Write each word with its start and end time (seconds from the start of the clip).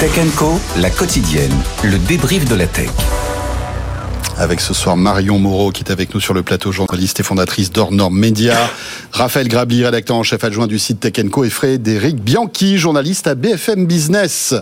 Tech 0.00 0.12
Co, 0.34 0.58
la 0.78 0.88
quotidienne, 0.88 1.52
le 1.84 1.98
débrief 1.98 2.46
de 2.46 2.54
la 2.54 2.66
tech 2.66 2.88
avec 4.40 4.60
ce 4.60 4.72
soir 4.72 4.96
Marion 4.96 5.38
Moreau 5.38 5.70
qui 5.70 5.82
est 5.82 5.92
avec 5.92 6.14
nous 6.14 6.20
sur 6.20 6.32
le 6.32 6.42
plateau, 6.42 6.72
journaliste 6.72 7.20
et 7.20 7.22
fondatrice 7.22 7.70
d'Ornorm 7.70 8.18
Media, 8.18 8.56
Raphaël 9.12 9.48
Grabli, 9.48 9.84
rédacteur 9.84 10.16
en 10.16 10.22
chef 10.22 10.42
adjoint 10.42 10.66
du 10.66 10.78
site 10.78 11.00
Tech 11.00 11.12
Co 11.30 11.44
et 11.44 11.50
Frédéric 11.50 12.16
Bianchi, 12.16 12.78
journaliste 12.78 13.26
à 13.26 13.34
BFM 13.34 13.84
Business. 13.84 14.54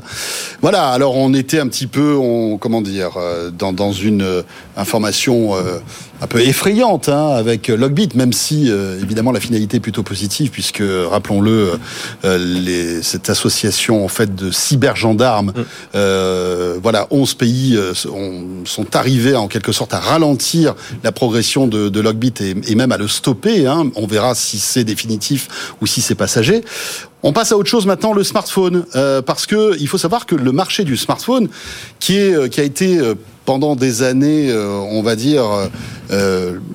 Voilà, 0.62 0.88
alors 0.88 1.16
on 1.16 1.32
était 1.32 1.60
un 1.60 1.68
petit 1.68 1.86
peu, 1.86 2.16
on, 2.16 2.58
comment 2.58 2.80
dire, 2.80 3.12
euh, 3.18 3.50
dans, 3.50 3.72
dans 3.72 3.92
une 3.92 4.22
euh, 4.22 4.42
information 4.76 5.54
euh, 5.54 5.78
un 6.20 6.26
peu 6.26 6.40
effrayante 6.40 7.08
hein, 7.08 7.28
avec 7.28 7.68
Logbit, 7.68 8.10
même 8.14 8.32
si 8.32 8.70
évidemment 9.02 9.32
la 9.32 9.40
finalité 9.40 9.78
est 9.78 9.80
plutôt 9.80 10.02
positive 10.02 10.50
puisque 10.50 10.82
rappelons-le, 11.10 11.78
euh, 12.24 13.00
cette 13.02 13.30
association 13.30 14.04
en 14.04 14.08
fait 14.08 14.34
de 14.34 14.50
cybergendarmes, 14.50 15.52
mm. 15.54 15.64
euh, 15.94 16.78
voilà, 16.82 17.06
11 17.10 17.34
pays 17.34 17.78
sont 17.94 18.96
arrivés 18.96 19.36
en 19.36 19.48
quelque 19.48 19.72
sorte 19.72 19.94
à 19.94 19.98
ralentir 19.98 20.74
la 21.04 21.12
progression 21.12 21.66
de, 21.66 21.88
de 21.88 22.00
Logbit 22.00 22.34
et, 22.40 22.74
même 22.74 22.92
à 22.92 22.96
le 22.96 23.08
stopper. 23.08 23.66
Hein. 23.66 23.90
On 23.96 24.06
verra 24.06 24.34
si 24.34 24.58
c'est 24.58 24.84
définitif 24.84 25.48
ou 25.80 25.86
si 25.86 26.00
c'est 26.00 26.14
passager. 26.14 26.62
On 27.24 27.32
passe 27.32 27.50
à 27.50 27.56
autre 27.56 27.68
chose 27.68 27.86
maintenant, 27.86 28.12
le 28.12 28.22
smartphone, 28.22 28.84
euh, 28.94 29.22
parce 29.22 29.46
que 29.46 29.76
il 29.80 29.88
faut 29.88 29.98
savoir 29.98 30.24
que 30.24 30.36
le 30.36 30.52
marché 30.52 30.84
du 30.84 30.96
smartphone, 30.96 31.48
qui 31.98 32.16
euh, 32.20 32.48
a 32.56 32.62
été 32.62 32.98
euh, 32.98 33.14
pendant 33.44 33.74
des 33.74 34.02
années, 34.02 34.52
on 34.52 35.00
va 35.00 35.16
dire 35.16 35.42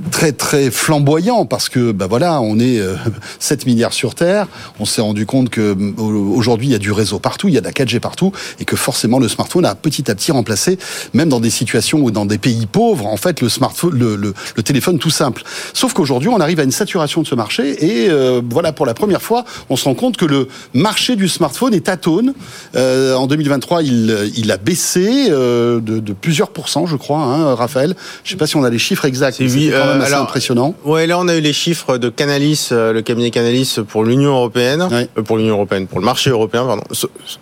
très 0.09 0.31
très 0.31 0.71
flamboyant, 0.71 1.45
parce 1.45 1.69
que 1.69 1.91
bah 1.91 2.07
voilà, 2.09 2.41
on 2.41 2.57
est 2.57 2.81
7 3.39 3.67
milliards 3.67 3.93
sur 3.93 4.15
Terre. 4.15 4.47
On 4.79 4.85
s'est 4.85 5.03
rendu 5.03 5.27
compte 5.27 5.51
que 5.51 5.77
aujourd'hui 5.99 6.69
il 6.69 6.71
y 6.71 6.75
a 6.75 6.79
du 6.79 6.91
réseau 6.91 7.19
partout, 7.19 7.47
il 7.47 7.53
y 7.53 7.59
a 7.59 7.61
de 7.61 7.67
la 7.67 7.73
4G 7.73 7.99
partout, 7.99 8.31
et 8.59 8.65
que 8.65 8.75
forcément 8.75 9.19
le 9.19 9.27
smartphone 9.27 9.65
a 9.65 9.75
petit 9.75 10.09
à 10.09 10.15
petit 10.15 10.31
remplacé, 10.31 10.79
même 11.13 11.29
dans 11.29 11.39
des 11.39 11.51
situations 11.51 11.99
ou 11.99 12.09
dans 12.09 12.25
des 12.25 12.39
pays 12.39 12.65
pauvres, 12.65 13.05
en 13.05 13.17
fait 13.17 13.41
le 13.41 13.49
smartphone, 13.49 13.93
le 13.95 14.63
téléphone 14.63 14.97
tout 14.97 15.11
simple. 15.11 15.43
Sauf 15.75 15.93
qu'aujourd'hui 15.93 16.29
on 16.29 16.39
arrive 16.39 16.59
à 16.59 16.63
une 16.63 16.71
saturation 16.71 17.21
de 17.21 17.27
ce 17.27 17.35
marché, 17.35 17.85
et 17.85 18.09
voilà 18.49 18.73
pour 18.73 18.87
la 18.87 18.95
première 18.95 19.21
fois, 19.21 19.45
on 19.69 19.75
se 19.75 19.83
rend 19.83 19.93
compte 19.93 20.17
que 20.17 20.25
le 20.25 20.32
marché 20.73 21.15
du 21.15 21.27
smartphone 21.27 21.73
est 21.73 21.89
atone. 21.89 22.33
Euh, 22.75 23.15
en 23.15 23.27
2023, 23.27 23.83
il, 23.83 24.31
il 24.35 24.51
a 24.51 24.57
baissé 24.57 25.27
euh, 25.29 25.79
de, 25.79 25.99
de, 25.99 26.13
plusieurs 26.13 26.49
pourcents, 26.49 26.85
je 26.85 26.95
crois, 26.95 27.19
hein, 27.19 27.55
Raphaël. 27.55 27.95
Je 28.23 28.29
ne 28.29 28.31
sais 28.31 28.37
pas 28.37 28.47
si 28.47 28.55
on 28.55 28.63
a 28.63 28.69
les 28.69 28.79
chiffres 28.79 29.05
exacts. 29.05 29.37
C'est 29.37 29.45
oui, 29.45 29.69
quand 29.71 29.85
même 29.85 30.01
euh, 30.01 30.03
assez 30.03 30.13
impressionnant. 30.13 30.75
Ouais, 30.85 31.07
là 31.07 31.19
on 31.19 31.27
a 31.27 31.35
eu 31.35 31.41
les 31.41 31.53
chiffres 31.53 31.97
de 31.97 32.09
Canalis, 32.09 32.69
le 32.71 33.01
cabinet 33.01 33.31
Canalis 33.31 33.77
pour 33.87 34.03
l'Union 34.03 34.31
européenne, 34.31 34.87
pour 35.25 35.37
l'Union 35.37 35.55
européenne, 35.55 35.87
pour 35.87 35.99
le 35.99 36.05
marché 36.05 36.29
européen, 36.29 36.65
pardon. 36.65 36.83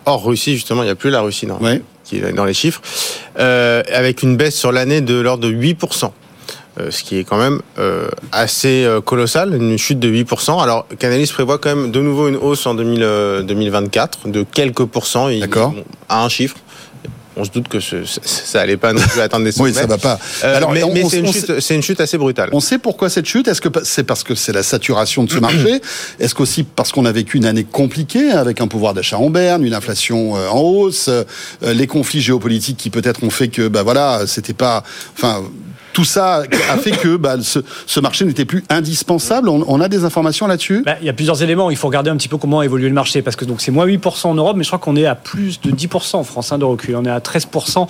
Hors 0.05 0.25
Russie 0.25 0.55
justement, 0.55 0.83
il 0.83 0.85
n'y 0.85 0.91
a 0.91 0.95
plus 0.95 1.09
la 1.09 1.21
Russie 1.21 1.47
qui 2.03 2.17
est 2.17 2.33
dans 2.33 2.45
les 2.45 2.53
chiffres, 2.53 2.81
avec 3.35 4.23
une 4.23 4.37
baisse 4.37 4.55
sur 4.55 4.71
l'année 4.71 5.01
de 5.01 5.15
l'ordre 5.15 5.43
de 5.43 5.49
8 5.49 5.77
euh, 5.83 6.07
ce 6.89 7.03
qui 7.03 7.17
est 7.17 7.23
quand 7.23 7.37
même 7.37 7.61
euh, 7.77 8.07
assez 8.31 8.83
euh, 8.85 9.01
colossal, 9.01 9.53
une 9.53 9.77
chute 9.77 9.99
de 9.99 10.09
8%. 10.09 10.61
Alors, 10.61 10.87
Canalis 10.97 11.31
prévoit 11.31 11.57
quand 11.57 11.75
même 11.75 11.91
de 11.91 12.01
nouveau 12.01 12.27
une 12.29 12.37
hausse 12.37 12.65
en 12.65 12.73
2024 12.73 14.29
de 14.29 14.43
quelques 14.43 14.85
pourcents, 14.85 15.29
D'accord. 15.29 15.73
à 16.09 16.23
un 16.23 16.29
chiffre 16.29 16.55
on 17.37 17.45
se 17.45 17.49
doute 17.49 17.69
que 17.69 17.79
ça 17.79 18.61
allait 18.61 18.77
pas 18.77 18.93
non 18.93 19.01
plus 19.01 19.21
atteindre 19.21 19.45
des 19.45 19.51
sommets. 19.51 19.69
oui, 19.69 19.75
ça 19.75 19.85
va 19.85 19.97
pas. 19.97 20.19
Alors, 20.43 20.71
mais, 20.71 21.03
c'est 21.09 21.19
une, 21.19 21.77
une, 21.77 21.81
chute 21.81 22.01
assez 22.01 22.17
brutale. 22.17 22.49
On 22.51 22.59
sait 22.59 22.77
pourquoi 22.77 23.09
cette 23.09 23.25
chute. 23.25 23.47
Est-ce 23.47 23.61
que 23.61 23.69
c'est 23.83 24.03
parce 24.03 24.23
que 24.23 24.35
c'est 24.35 24.51
la 24.51 24.63
saturation 24.63 25.23
de 25.23 25.31
ce 25.31 25.37
marché? 25.37 25.81
Est-ce 26.19 26.35
qu'aussi 26.35 26.63
parce 26.63 26.91
qu'on 26.91 27.05
a 27.05 27.11
vécu 27.11 27.37
une 27.37 27.45
année 27.45 27.63
compliquée 27.63 28.31
avec 28.31 28.59
un 28.59 28.67
pouvoir 28.67 28.93
d'achat 28.93 29.17
en 29.17 29.29
berne, 29.29 29.63
une 29.65 29.73
inflation 29.73 30.33
en 30.33 30.59
hausse, 30.59 31.09
les 31.61 31.87
conflits 31.87 32.21
géopolitiques 32.21 32.77
qui 32.77 32.89
peut-être 32.89 33.23
ont 33.23 33.29
fait 33.29 33.47
que, 33.47 33.67
bah 33.67 33.83
voilà, 33.83 34.27
c'était 34.27 34.53
pas, 34.53 34.83
enfin, 35.13 35.41
tout 35.93 36.05
ça 36.05 36.43
a 36.69 36.77
fait 36.77 36.91
que 36.91 37.15
bah, 37.15 37.35
ce, 37.41 37.99
marché 37.99 38.25
n'était 38.25 38.45
plus 38.45 38.63
indispensable. 38.69 39.49
On, 39.49 39.81
a 39.81 39.87
des 39.87 40.03
informations 40.03 40.47
là-dessus? 40.47 40.83
Bah, 40.85 40.95
Il 41.01 41.05
y 41.05 41.09
a 41.09 41.13
plusieurs 41.13 41.43
éléments. 41.43 41.69
Il 41.69 41.77
faut 41.77 41.87
regarder 41.87 42.09
un 42.09 42.17
petit 42.17 42.27
peu 42.27 42.37
comment 42.37 42.59
a 42.59 42.65
évolué 42.65 42.87
le 42.87 42.93
marché. 42.93 43.21
Parce 43.21 43.35
que 43.35 43.45
c'est 43.57 43.71
moins 43.71 43.85
8% 43.85 44.27
en 44.27 44.35
Europe, 44.35 44.55
mais 44.57 44.63
je 44.63 44.69
crois 44.69 44.79
qu'on 44.79 44.95
est 44.95 45.05
à 45.05 45.15
plus 45.15 45.61
de 45.61 45.71
10% 45.71 46.17
en 46.17 46.23
France 46.23 46.51
hein, 46.51 46.57
de 46.57 46.65
recul. 46.65 46.95
On 46.95 47.05
est 47.05 47.09
à 47.09 47.19
13% 47.19 47.87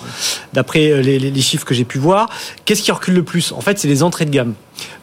d'après 0.52 0.90
euh, 0.90 1.00
les, 1.02 1.40
chiffres 1.40 1.64
que 1.64 1.74
j'ai 1.74 1.84
pu 1.84 1.98
voir. 1.98 2.28
Qu'est-ce 2.64 2.82
qui 2.82 2.92
recule 2.92 3.14
le 3.14 3.22
plus? 3.22 3.52
En 3.52 3.60
fait, 3.60 3.78
c'est 3.78 3.88
les 3.88 4.02
entrées 4.02 4.24
de 4.24 4.30
gamme. 4.30 4.54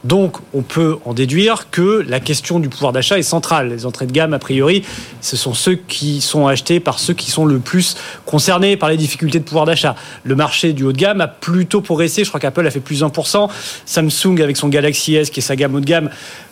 Donc, 0.03 0.37
on 0.53 0.61
peut 0.61 0.97
en 1.05 1.13
déduire 1.13 1.69
que 1.71 2.05
la 2.07 2.19
question 2.19 2.59
du 2.59 2.69
pouvoir 2.69 2.93
d'achat 2.93 3.17
est 3.19 3.23
centrale. 3.23 3.69
Les 3.69 3.85
entrées 3.85 4.05
de 4.05 4.11
gamme, 4.11 4.33
a 4.33 4.39
priori, 4.39 4.83
ce 5.21 5.35
sont 5.35 5.53
ceux 5.53 5.75
qui 5.75 6.21
sont 6.21 6.47
achetés 6.47 6.79
par 6.79 6.99
ceux 6.99 7.13
qui 7.13 7.29
sont 7.29 7.45
le 7.45 7.59
plus 7.59 7.95
concernés 8.25 8.77
par 8.77 8.89
les 8.89 8.97
difficultés 8.97 9.39
de 9.39 9.43
pouvoir 9.43 9.65
d'achat. 9.65 9.95
Le 10.23 10.35
marché 10.35 10.73
du 10.73 10.83
haut 10.83 10.93
de 10.93 10.97
gamme 10.97 11.21
a 11.21 11.27
plutôt 11.27 11.81
progressé. 11.81 12.23
Je 12.23 12.29
crois 12.29 12.39
qu'Apple 12.39 12.65
a 12.65 12.71
fait 12.71 12.79
plus 12.79 13.03
1%. 13.03 13.49
Samsung, 13.85 14.41
avec 14.41 14.55
son 14.55 14.69
Galaxy 14.69 15.15
S, 15.15 15.29
qui 15.29 15.41
est 15.41 15.43
sa 15.43 15.55
gamme 15.55 15.75
haut 15.75 15.81
de 15.81 15.85
gamme, 15.85 16.09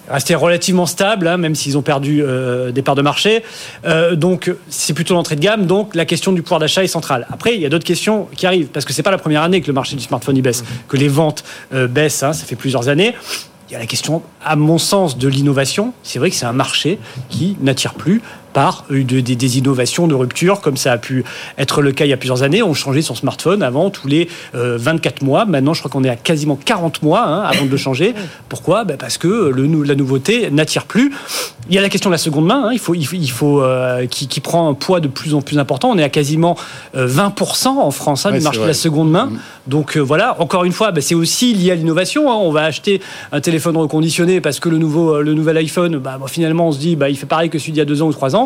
resté 0.10 0.36
relativement 0.36 0.86
stable, 0.86 1.28
hein, 1.28 1.38
même 1.38 1.56
s'ils 1.56 1.78
ont 1.78 1.82
perdu 1.82 2.22
euh, 2.22 2.72
des 2.72 2.82
parts 2.82 2.96
de 2.96 3.02
marché. 3.02 3.44
Euh, 3.86 4.16
donc, 4.16 4.52
c'est 4.70 4.94
plutôt 4.94 5.14
l'entrée 5.14 5.36
de 5.36 5.42
gamme. 5.42 5.66
Donc, 5.66 5.96
la 5.96 6.06
question 6.06 6.32
du 6.32 6.42
pouvoir 6.42 6.60
d'achat 6.60 6.84
est 6.84 6.88
centrale. 6.88 7.28
Après, 7.32 7.56
il 7.56 7.62
y 7.62 7.66
a 7.66 7.70
d'autres 7.70 7.86
questions 7.86 8.28
qui 8.36 8.46
arrivent, 8.46 8.68
parce 8.68 8.86
que 8.86 8.94
c'est 8.94 9.04
pas 9.04 9.12
la 9.12 9.18
première 9.18 9.44
année 9.44 9.62
que 9.62 9.68
le 9.68 9.74
marché 9.74 9.96
du 9.96 10.04
smartphone 10.04 10.38
y 10.38 10.42
baisse, 10.42 10.64
que 10.88 10.98
les 10.98 11.08
ventes 11.08 11.44
euh, 11.74 11.88
baissent. 11.88 12.24
Hein, 12.24 12.34
ça 12.34 12.46
fait 12.46 12.56
plusieurs 12.56 12.90
années. 12.90 13.14
Il 13.70 13.74
y 13.74 13.76
a 13.76 13.80
la 13.80 13.86
question, 13.86 14.22
à 14.46 14.56
mon 14.56 14.78
sens, 14.78 15.18
de 15.18 15.28
l'innovation. 15.28 15.94
C'est 16.02 16.20
vrai 16.20 16.30
que 16.30 16.38
c'est 16.38 16.46
un 16.46 16.54
marché 16.54 17.00
qui 17.28 17.58
n'attire 17.60 17.96
plus 17.96 18.22
par 18.54 18.86
des, 18.90 19.58
innovations 19.58 20.08
de 20.08 20.16
rupture, 20.16 20.62
comme 20.62 20.78
ça 20.78 20.92
a 20.92 20.98
pu 20.98 21.24
être 21.58 21.82
le 21.82 21.92
cas 21.92 22.06
il 22.06 22.10
y 22.10 22.14
a 22.14 22.18
plusieurs 22.18 22.44
années. 22.44 22.64
On 22.64 22.74
changeait 22.74 23.02
son 23.02 23.16
smartphone 23.16 23.64
avant 23.64 23.90
tous 23.90 24.08
les 24.08 24.30
24 24.54 25.22
euh, 25.22 25.26
mois. 25.26 25.46
Maintenant, 25.46 25.74
je 25.74 25.80
crois 25.80 25.92
qu'on 25.92 26.04
est 26.04 26.10
à 26.10 26.16
quasiment 26.16 26.58
40 26.64 27.04
mois 27.04 27.24
hein, 27.24 27.42
avant 27.42 27.66
de 27.66 27.72
le 27.72 27.78
changer. 27.78 28.14
Pourquoi? 28.50 28.84
Ben 28.84 28.98
Parce 28.98 29.18
que 29.18 29.28
le, 29.28 29.84
la 29.84 29.96
nouveauté 29.96 30.50
n'attire 30.52 30.86
plus. 30.86 31.14
Il 31.70 31.76
y 31.76 31.78
a 31.78 31.82
la 31.82 31.90
question 31.90 32.10
de 32.10 32.14
la 32.14 32.20
seconde 32.20 32.46
main, 32.46 32.68
hein. 32.68 32.70
il 32.72 32.80
faut, 32.80 32.96
il 32.96 33.32
faut, 33.32 33.62
euh, 33.62 34.06
qui, 34.08 34.40
prend 34.40 34.70
un 34.70 34.74
poids 34.74 35.02
de 35.02 35.10
plus 35.10 35.34
en 35.34 35.42
plus 35.42 35.60
important. 35.60 35.90
On 35.90 35.98
est 35.98 36.04
à 36.04 36.10
quasiment 36.10 36.56
20% 36.96 37.68
euh, 37.68 37.70
en 37.82 37.92
France 37.92 38.26
hein, 38.26 38.32
du 38.32 38.40
marché 38.40 38.62
de 38.62 38.66
la 38.66 38.74
seconde 38.74 39.12
main. 39.12 39.26
Mm. 39.26 39.40
Donc 39.68 39.98
voilà, 39.98 40.40
encore 40.40 40.64
une 40.64 40.72
fois, 40.72 40.92
ben, 40.92 41.02
c'est 41.02 41.16
aussi 41.16 41.54
lié 41.54 41.72
à 41.72 41.76
l'innovation. 41.76 42.30
On 42.30 42.52
va 42.52 42.64
acheter 42.64 43.02
un 43.34 43.42
téléphone 43.42 43.76
reconditionné 43.76 44.40
parce 44.40 44.62
que 44.62 44.70
le, 44.70 44.78
nouveau, 44.78 45.22
le 45.22 45.34
nouvel 45.34 45.58
iPhone, 45.58 45.98
ben, 45.98 46.18
finalement, 46.28 46.70
on 46.70 46.72
se 46.72 46.80
dit, 46.80 46.96
bah, 46.96 47.10
il 47.10 47.18
fait 47.18 47.26
pareil 47.26 47.50
que 47.50 47.60
celui 47.60 47.74
d'il 47.74 47.80
y 47.80 47.82
a 47.82 47.86
deux 47.86 48.02
ans 48.02 48.08
ou 48.08 48.14
trois 48.14 48.36
ans 48.36 48.37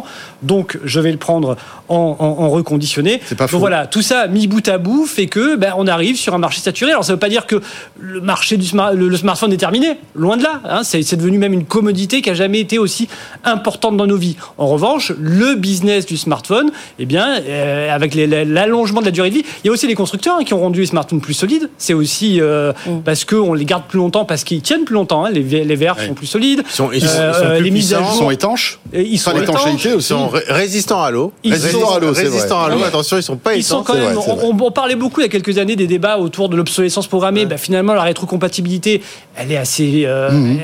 donc 0.41 0.79
je 0.83 0.99
vais 0.99 1.11
le 1.11 1.17
prendre 1.17 1.55
en, 1.89 2.49
reconditionné. 2.49 3.21
C'est 3.25 3.37
pas 3.37 3.47
Donc 3.47 3.59
voilà, 3.59 3.85
tout 3.85 4.01
ça 4.01 4.27
mis 4.27 4.47
bout 4.47 4.67
à 4.67 4.77
bout 4.77 5.05
fait 5.05 5.27
que 5.27 5.55
ben, 5.55 5.73
on 5.77 5.87
arrive 5.87 6.17
sur 6.17 6.33
un 6.33 6.37
marché 6.37 6.61
saturé. 6.61 6.91
Alors 6.91 7.03
ça 7.03 7.11
ne 7.11 7.15
veut 7.15 7.19
pas 7.19 7.29
dire 7.29 7.45
que 7.45 7.61
le 7.99 8.21
marché 8.21 8.57
du 8.57 8.67
le, 8.93 9.17
smartphone 9.17 9.53
est 9.53 9.57
terminé, 9.57 9.97
loin 10.15 10.37
de 10.37 10.43
là. 10.43 10.61
Hein. 10.65 10.81
C'est 10.83 11.15
devenu 11.15 11.37
même 11.37 11.53
une 11.53 11.65
commodité 11.65 12.21
qui 12.21 12.29
a 12.29 12.33
jamais 12.33 12.59
été 12.59 12.79
aussi 12.79 13.07
importante 13.43 13.97
dans 13.97 14.07
nos 14.07 14.17
vies. 14.17 14.35
En 14.57 14.67
revanche, 14.67 15.11
le 15.19 15.55
business 15.55 16.05
du 16.05 16.17
smartphone, 16.17 16.71
eh 16.99 17.05
bien, 17.05 17.41
euh, 17.41 17.93
avec 17.93 18.15
l'allongement 18.15 19.01
de 19.01 19.05
la 19.05 19.11
durée 19.11 19.29
de 19.29 19.35
vie, 19.35 19.43
il 19.63 19.67
y 19.67 19.69
a 19.69 19.73
aussi 19.73 19.87
les 19.87 19.95
constructeurs 19.95 20.37
hein, 20.39 20.43
qui 20.43 20.53
ont 20.53 20.59
rendu 20.59 20.81
les 20.81 20.85
smartphones 20.85 21.21
plus 21.21 21.33
solides. 21.33 21.69
C'est 21.77 21.93
aussi 21.93 22.39
euh, 22.39 22.73
mm. 22.85 23.01
parce 23.03 23.25
qu'on 23.25 23.53
les 23.53 23.65
garde 23.65 23.83
plus 23.87 23.97
longtemps, 23.97 24.25
parce 24.25 24.43
qu'ils 24.43 24.61
tiennent 24.61 24.85
plus 24.85 24.95
longtemps. 24.95 25.25
Hein. 25.25 25.31
Les, 25.31 25.41
les 25.43 25.75
verres 25.75 25.99
sont 25.99 26.13
plus 26.13 26.27
solides. 26.27 26.63
Ils 26.67 26.71
sont, 26.71 26.89
euh, 26.93 27.59
les 27.59 27.71
mises 27.71 27.93
à 27.93 27.99
jour 27.99 28.13
sont 28.13 28.31
étanches. 28.31 28.79
Ils 28.93 29.19
sont 29.19 29.35
étanches. 29.39 29.80
Ils 29.85 30.01
sont 30.01 30.29
résistants 30.47 31.01
à 31.01 31.11
l'eau. 31.11 31.33
Résistants 31.43 31.95
à 31.95 31.99
l'eau, 31.99 32.11
Résistants 32.13 32.63
à 32.63 32.69
l'eau. 32.69 32.83
Attention, 32.83 33.17
ils 33.17 33.23
sont 33.23 33.37
pas 33.37 33.55
ils 33.55 33.63
Sont 33.63 33.83
quand 33.83 33.95
même, 33.95 34.17
on, 34.17 34.71
parlait 34.71 34.95
beaucoup 34.95 35.21
il 35.21 35.23
y 35.23 35.25
a 35.25 35.29
quelques 35.29 35.57
années 35.57 35.75
des 35.75 35.87
débats 35.87 36.17
autour 36.17 36.49
de 36.49 36.55
l'obsolescence 36.55 37.07
programmée. 37.07 37.45
Bah, 37.45 37.57
finalement, 37.57 37.93
la 37.93 38.03
rétrocompatibilité, 38.03 39.01
elle 39.35 39.51
est 39.51 39.57
assez. 39.57 40.03
Euh, 40.05 40.31
mhm. 40.31 40.59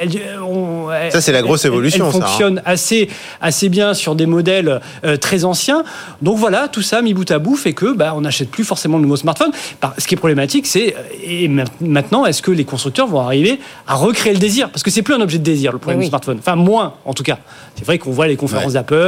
ça, 1.11 1.21
c'est 1.21 1.31
la 1.31 1.41
grosse 1.41 1.65
évolution. 1.65 2.05
Elle, 2.07 2.11
fonctionne 2.11 2.61
assez, 2.65 3.09
assez 3.41 3.69
bien 3.69 3.93
sur 3.93 4.15
des 4.15 4.25
modèles 4.25 4.81
euh, 5.05 5.17
très 5.17 5.45
anciens. 5.45 5.83
Donc 6.21 6.37
voilà, 6.37 6.67
tout 6.67 6.81
ça 6.81 7.01
mis 7.01 7.13
bout 7.13 7.29
à 7.31 7.39
bout 7.39 7.55
fait 7.55 7.73
que 7.73 7.93
bah, 7.93 8.13
on 8.15 8.21
n'achète 8.21 8.49
plus 8.49 8.63
forcément 8.63 8.97
de 8.97 9.03
nouveaux 9.03 9.17
smartphones. 9.17 9.51
Ce 9.97 10.07
qui 10.07 10.15
est 10.15 10.17
problématique, 10.17 10.67
c'est 10.67 10.95
et 11.23 11.49
maintenant, 11.81 12.25
est-ce 12.25 12.41
que 12.41 12.51
les 12.51 12.65
constructeurs 12.65 13.07
vont 13.07 13.19
arriver 13.19 13.59
à 13.87 13.95
recréer 13.95 14.33
le 14.33 14.39
désir? 14.39 14.69
Parce 14.69 14.83
que 14.83 14.91
c'est 14.91 15.01
plus 15.01 15.13
un 15.13 15.21
objet 15.21 15.37
de 15.37 15.43
désir 15.43 15.71
le 15.71 15.77
problème 15.77 16.01
du 16.01 16.07
smartphone. 16.07 16.37
Enfin, 16.39 16.55
moins 16.55 16.93
en 17.05 17.13
tout 17.13 17.23
cas. 17.23 17.39
C'est 17.75 17.85
vrai 17.85 17.97
qu'on 17.97 18.11
voit 18.11 18.27
les 18.27 18.35
conférences 18.35 18.73
d'Apple. 18.73 19.06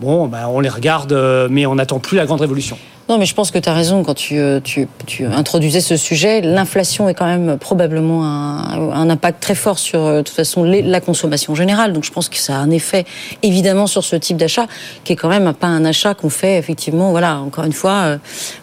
Bon, 0.00 0.28
ben, 0.28 0.46
on 0.46 0.60
les 0.60 0.68
regarde, 0.68 1.12
euh, 1.12 1.48
mais 1.50 1.66
on 1.66 1.74
n'attend 1.74 1.98
plus 1.98 2.16
la 2.16 2.26
grande 2.26 2.40
révolution. 2.40 2.78
Non, 3.08 3.16
mais 3.16 3.24
je 3.24 3.34
pense 3.34 3.50
que 3.50 3.58
tu 3.58 3.70
as 3.70 3.72
raison 3.72 4.04
quand 4.04 4.12
tu, 4.12 4.38
euh, 4.38 4.60
tu, 4.60 4.86
tu, 5.06 5.24
introduisais 5.24 5.80
ce 5.80 5.96
sujet. 5.96 6.42
L'inflation 6.42 7.08
est 7.08 7.14
quand 7.14 7.24
même 7.24 7.56
probablement 7.56 8.22
un, 8.22 9.08
impact 9.08 9.40
très 9.40 9.54
fort 9.54 9.78
sur, 9.78 10.04
euh, 10.04 10.18
de 10.18 10.22
toute 10.22 10.36
façon, 10.36 10.62
la 10.62 11.00
consommation 11.00 11.54
générale. 11.54 11.94
Donc 11.94 12.04
je 12.04 12.12
pense 12.12 12.28
que 12.28 12.36
ça 12.36 12.56
a 12.56 12.58
un 12.58 12.70
effet, 12.70 13.06
évidemment, 13.42 13.86
sur 13.86 14.04
ce 14.04 14.14
type 14.14 14.36
d'achat, 14.36 14.66
qui 15.04 15.14
est 15.14 15.16
quand 15.16 15.30
même 15.30 15.54
pas 15.54 15.68
un 15.68 15.86
achat 15.86 16.12
qu'on 16.12 16.28
fait, 16.28 16.58
effectivement, 16.58 17.10
voilà, 17.10 17.38
encore 17.38 17.64
une 17.64 17.72
fois, 17.72 17.92
euh, 17.92 18.18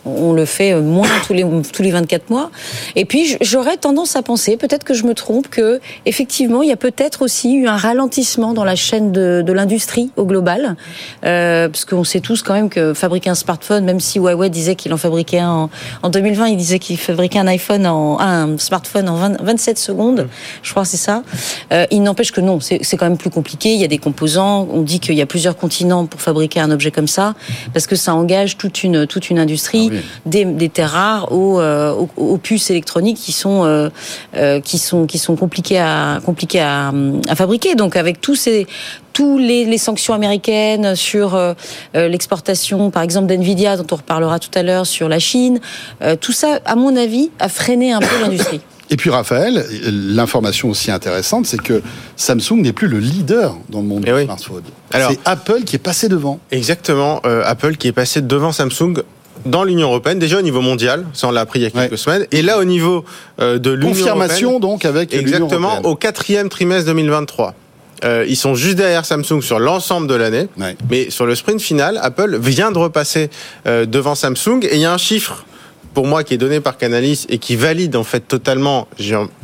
on 0.05 0.31
le 0.31 0.45
fait 0.45 0.79
moins 0.79 1.09
tous 1.25 1.33
les, 1.33 1.43
tous 1.73 1.81
les 1.81 1.89
24 1.89 2.29
mois. 2.29 2.51
Et 2.95 3.05
puis, 3.05 3.37
j'aurais 3.41 3.77
tendance 3.77 4.15
à 4.15 4.21
penser, 4.21 4.57
peut-être 4.57 4.83
que 4.83 4.93
je 4.93 5.05
me 5.05 5.15
trompe, 5.15 5.47
que, 5.47 5.79
effectivement, 6.05 6.61
il 6.61 6.69
y 6.69 6.73
a 6.73 6.77
peut-être 6.77 7.23
aussi 7.23 7.55
eu 7.55 7.67
un 7.67 7.77
ralentissement 7.77 8.53
dans 8.53 8.63
la 8.63 8.75
chaîne 8.75 9.11
de, 9.11 9.43
l'industrie 9.55 10.11
au 10.17 10.25
global. 10.25 10.75
Parce 11.21 11.85
qu'on 11.85 12.03
sait 12.03 12.19
tous 12.19 12.43
quand 12.43 12.53
même 12.53 12.69
que 12.69 12.93
fabriquer 12.93 13.29
un 13.29 13.35
smartphone, 13.35 13.85
même 13.85 13.99
si 13.99 14.19
Huawei 14.35 14.49
disait 14.49 14.75
qu'il 14.75 14.93
en 14.93 14.97
fabriquait 14.97 15.39
un 15.39 15.69
en, 16.03 16.09
2020, 16.09 16.47
il 16.47 16.57
disait 16.57 16.79
qu'il 16.79 16.97
fabriquait 16.97 17.39
un 17.39 17.47
iPhone 17.47 17.85
en 17.87 18.19
un 18.19 18.57
smartphone 18.57 19.09
en 19.09 19.15
27 19.15 19.77
secondes, 19.77 20.27
je 20.61 20.71
crois 20.71 20.85
c'est 20.85 20.97
ça. 20.97 21.23
Euh, 21.71 21.85
il 21.91 22.03
n'empêche 22.03 22.31
que 22.31 22.41
non, 22.41 22.59
c'est 22.59 22.97
quand 22.97 23.05
même 23.05 23.17
plus 23.17 23.29
compliqué. 23.29 23.73
Il 23.73 23.79
y 23.79 23.83
a 23.83 23.87
des 23.87 23.97
composants. 23.97 24.67
On 24.71 24.81
dit 24.81 24.99
qu'il 24.99 25.15
y 25.15 25.21
a 25.21 25.25
plusieurs 25.25 25.57
continents 25.57 26.05
pour 26.05 26.21
fabriquer 26.21 26.59
un 26.59 26.71
objet 26.71 26.91
comme 26.91 27.07
ça, 27.07 27.33
parce 27.73 27.87
que 27.87 27.95
ça 27.95 28.13
engage 28.13 28.57
toute 28.57 28.83
une 28.83 29.07
toute 29.07 29.29
une 29.29 29.39
industrie, 29.39 29.89
ah 29.91 29.97
des, 30.25 30.45
des, 30.45 30.69
terres 30.69 30.91
rares 30.91 31.31
aux, 31.31 31.59
euh, 31.59 31.93
aux, 32.17 32.37
puces 32.37 32.69
électroniques 32.69 33.17
qui 33.17 33.31
sont 33.31 33.63
euh, 33.63 34.59
qui 34.61 34.77
sont 34.77 35.05
qui 35.05 35.17
sont 35.17 35.35
compliquées 35.35 35.79
à 35.79 36.19
compliquées 36.25 36.61
à, 36.61 36.91
à 37.27 37.35
fabriquer. 37.35 37.75
Donc 37.75 37.95
avec 37.95 38.21
tous 38.21 38.35
ces 38.35 38.67
tous 39.15 39.37
les, 39.37 39.63
les 39.63 39.77
sanctions 39.77 40.13
américaines 40.13 40.95
sur 40.95 41.35
euh, 41.35 41.53
euh, 41.95 42.09
l'exportation, 42.09 42.91
par 42.91 43.01
exemple, 43.01 43.27
d'NVIDIA, 43.27 43.77
dont 43.77 43.87
on 43.91 43.95
reparlera 43.95 44.39
tout 44.39 44.51
à 44.53 44.61
l'heure, 44.61 44.85
sur 44.85 45.07
la 45.07 45.19
Chine, 45.19 45.61
euh, 46.01 46.17
tout 46.19 46.33
ça, 46.33 46.59
à 46.65 46.75
mon 46.75 46.97
avis, 46.97 47.31
a 47.39 47.47
freiné 47.47 47.93
un 47.93 48.01
peu 48.01 48.21
l'industrie. 48.21 48.59
Et 48.91 48.97
puis 48.97 49.09
Raphaël, 49.09 49.65
l'information 49.91 50.69
aussi 50.69 50.91
intéressante, 50.91 51.47
c'est 51.47 51.59
que 51.59 51.81
Samsung 52.17 52.57
n'est 52.57 52.73
plus 52.73 52.87
le 52.87 52.99
leader 52.99 53.57
dans 53.69 53.79
le 53.79 53.87
monde 53.87 54.05
eh 54.05 54.11
du 54.11 54.25
smartphone. 54.25 54.61
C'est 54.91 55.19
Apple 55.25 55.63
qui 55.63 55.77
est 55.77 55.79
passé 55.79 56.07
devant. 56.07 56.39
Exactement, 56.51 57.19
Apple 57.23 57.77
qui 57.77 57.87
est 57.87 57.93
passé 57.93 58.21
devant 58.21 58.51
Samsung 58.51 59.01
dans 59.47 59.63
l'Union 59.63 59.87
européenne, 59.87 60.19
déjà 60.19 60.37
au 60.37 60.43
niveau 60.43 60.61
mondial, 60.61 61.03
ça 61.13 61.27
on 61.27 61.31
l'a 61.31 61.41
appris 61.41 61.61
il 61.61 61.63
y 61.63 61.65
a 61.65 61.71
quelques 61.71 61.97
semaines, 61.97 62.27
et 62.31 62.43
là 62.43 62.59
au 62.59 62.63
niveau 62.63 63.05
de 63.39 63.71
l'Union 63.71 63.89
Confirmation 63.89 64.59
donc 64.59 64.85
avec 64.85 65.15
Exactement, 65.15 65.79
au 65.83 65.95
quatrième 65.95 66.49
trimestre 66.49 66.85
2023. 66.85 67.55
Euh, 68.03 68.25
ils 68.27 68.35
sont 68.35 68.55
juste 68.55 68.75
derrière 68.75 69.05
Samsung 69.05 69.41
sur 69.41 69.59
l'ensemble 69.59 70.07
de 70.07 70.15
l'année. 70.15 70.47
Mais 70.89 71.09
sur 71.09 71.25
le 71.25 71.35
sprint 71.35 71.61
final, 71.61 71.99
Apple 72.01 72.37
vient 72.37 72.71
de 72.71 72.77
repasser 72.77 73.29
euh, 73.67 73.85
devant 73.85 74.15
Samsung. 74.15 74.59
Et 74.63 74.75
il 74.75 74.81
y 74.81 74.85
a 74.85 74.93
un 74.93 74.97
chiffre 74.97 75.45
pour 75.93 76.05
moi 76.05 76.23
qui 76.23 76.33
est 76.33 76.37
donné 76.37 76.59
par 76.59 76.77
Canalis 76.77 77.25
et 77.29 77.37
qui 77.37 77.55
valide 77.55 77.95
en 77.95 78.03
fait 78.03 78.19
totalement 78.19 78.87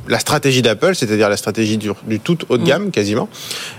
la 0.07 0.19
stratégie 0.19 0.61
d'Apple, 0.61 0.95
c'est-à-dire 0.95 1.29
la 1.29 1.37
stratégie 1.37 1.77
du, 1.77 2.19
tout 2.19 2.37
haut 2.49 2.57
de 2.57 2.65
gamme 2.65 2.87
mm. 2.87 2.91
quasiment. 2.91 3.29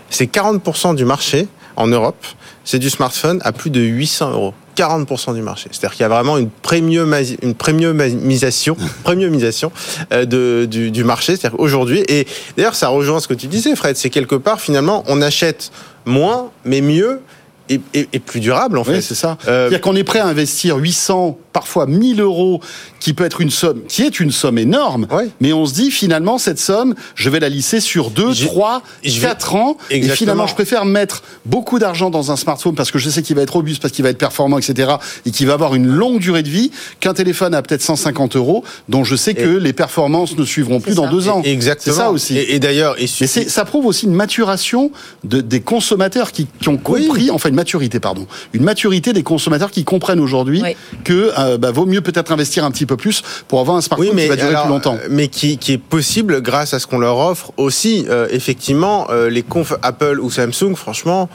C'est 0.08 0.32
40% 0.32 0.94
du 0.94 1.04
marché 1.04 1.46
en 1.76 1.86
Europe, 1.86 2.24
c'est 2.64 2.78
du 2.78 2.90
smartphone 2.90 3.40
à 3.44 3.52
plus 3.52 3.70
de 3.70 3.80
800 3.80 4.30
euros. 4.32 4.54
40% 4.76 5.34
du 5.34 5.42
marché. 5.42 5.68
C'est-à-dire 5.70 5.90
qu'il 5.94 6.00
y 6.00 6.04
a 6.04 6.08
vraiment 6.08 6.38
une 6.38 6.48
premiumisation, 6.48 7.36
une 7.42 7.54
premiumisation, 7.54 8.76
premiumisation 9.04 9.70
euh, 10.12 10.24
de, 10.24 10.66
du, 10.70 10.90
du 10.90 11.04
marché. 11.04 11.36
C'est-à-dire 11.36 11.60
aujourd'hui, 11.60 12.02
et 12.08 12.26
d'ailleurs 12.56 12.74
ça 12.74 12.88
rejoint 12.88 13.20
ce 13.20 13.28
que 13.28 13.34
tu 13.34 13.48
disais, 13.48 13.76
Fred, 13.76 13.96
c'est 13.96 14.10
quelque 14.10 14.34
part 14.34 14.60
finalement 14.60 15.04
on 15.08 15.20
achète 15.20 15.72
moins 16.06 16.50
mais 16.64 16.80
mieux 16.80 17.20
et, 17.68 17.80
et, 17.94 18.18
plus 18.18 18.40
durable 18.40 18.78
en 18.78 18.84
fait. 18.84 19.00
c'est 19.00 19.14
ça. 19.14 19.38
Euh, 19.46 19.68
C'est-à-dire 19.68 19.80
qu'on 19.80 19.96
est 19.96 20.04
prêt 20.04 20.18
à 20.18 20.26
investir 20.26 20.76
800, 20.76 21.38
parfois 21.52 21.86
1000 21.86 22.20
euros 22.20 22.60
qui 23.00 23.12
peut 23.12 23.24
être 23.24 23.40
une 23.40 23.50
somme, 23.50 23.80
qui 23.88 24.02
est 24.02 24.20
une 24.20 24.30
somme 24.30 24.58
énorme, 24.58 25.06
mais 25.40 25.52
on 25.52 25.66
se 25.66 25.74
dit 25.74 25.90
finalement 25.90 26.38
cette 26.38 26.58
somme, 26.58 26.94
je 27.14 27.28
vais 27.30 27.40
la 27.40 27.48
lisser 27.48 27.80
sur 27.80 28.10
2, 28.10 28.34
3, 28.34 28.82
4 29.20 29.54
ans, 29.56 29.76
et 29.90 30.02
finalement 30.08 30.46
je 30.46 30.54
préfère 30.54 30.84
mettre 30.84 31.22
beaucoup 31.44 31.78
d'argent 31.78 32.10
dans 32.10 32.30
un 32.30 32.36
smartphone 32.36 32.74
parce 32.74 32.90
que 32.90 32.98
je 32.98 33.10
sais 33.10 33.22
qu'il 33.22 33.36
va 33.36 33.42
être 33.42 33.50
robuste, 33.50 33.82
parce 33.82 33.92
qu'il 33.92 34.04
va 34.04 34.10
être 34.10 34.18
performant, 34.18 34.58
etc., 34.58 34.92
et 35.26 35.30
qu'il 35.30 35.46
va 35.46 35.54
avoir 35.54 35.74
une 35.74 35.86
longue 35.86 36.18
durée 36.18 36.42
de 36.42 36.48
vie, 36.48 36.70
qu'un 37.00 37.14
téléphone 37.14 37.54
à 37.54 37.62
peut-être 37.62 37.82
150 37.82 38.36
euros, 38.36 38.64
dont 38.88 39.04
je 39.04 39.16
sais 39.16 39.34
que 39.34 39.56
les 39.56 39.72
performances 39.72 40.36
ne 40.36 40.44
suivront 40.44 40.80
plus 40.80 40.94
dans 40.94 41.10
deux 41.10 41.28
ans. 41.28 41.42
Exactement. 41.44 41.94
C'est 41.94 42.00
ça 42.00 42.10
aussi. 42.10 42.38
Et, 42.38 42.58
d'ailleurs, 42.58 42.96
et 42.98 43.06
ça 43.06 43.64
prouve 43.64 43.86
aussi 43.86 44.06
une 44.06 44.14
maturation 44.14 44.90
de, 45.24 45.40
des 45.40 45.60
consommateurs 45.60 46.32
qui, 46.32 46.46
qui 46.60 46.68
ont 46.68 46.76
compris, 46.76 47.30
enfin 47.30 47.48
une 47.48 47.54
maturité, 47.54 48.00
pardon, 48.00 48.26
une 48.52 48.62
maturité 48.62 49.12
des 49.12 49.22
consommateurs 49.22 49.70
qui 49.70 49.84
comprennent 49.84 50.20
aujourd'hui 50.20 50.62
que 51.04 51.32
euh, 51.42 51.58
bah, 51.58 51.70
vaut 51.70 51.86
mieux 51.86 52.00
peut-être 52.00 52.32
investir 52.32 52.64
un 52.64 52.70
petit 52.70 52.86
peu 52.86 52.96
plus 52.96 53.22
pour 53.48 53.60
avoir 53.60 53.76
un 53.76 53.80
smartphone 53.80 54.16
qui 54.16 54.28
va 54.28 54.36
durer 54.36 54.54
plus 54.54 54.68
longtemps. 54.68 54.98
Mais 55.10 55.28
qui, 55.28 55.58
qui, 55.58 55.74
est 55.74 55.78
possible 55.78 56.40
grâce 56.42 56.74
à 56.74 56.78
ce 56.78 56.86
qu'on 56.86 56.98
leur 56.98 57.18
offre 57.18 57.52
aussi. 57.56 58.06
Euh, 58.08 58.26
effectivement, 58.30 59.06
euh, 59.10 59.28
les 59.28 59.42
confs 59.42 59.74
Apple 59.82 60.18
ou 60.20 60.30
Samsung, 60.30 60.74
franchement. 60.74 61.28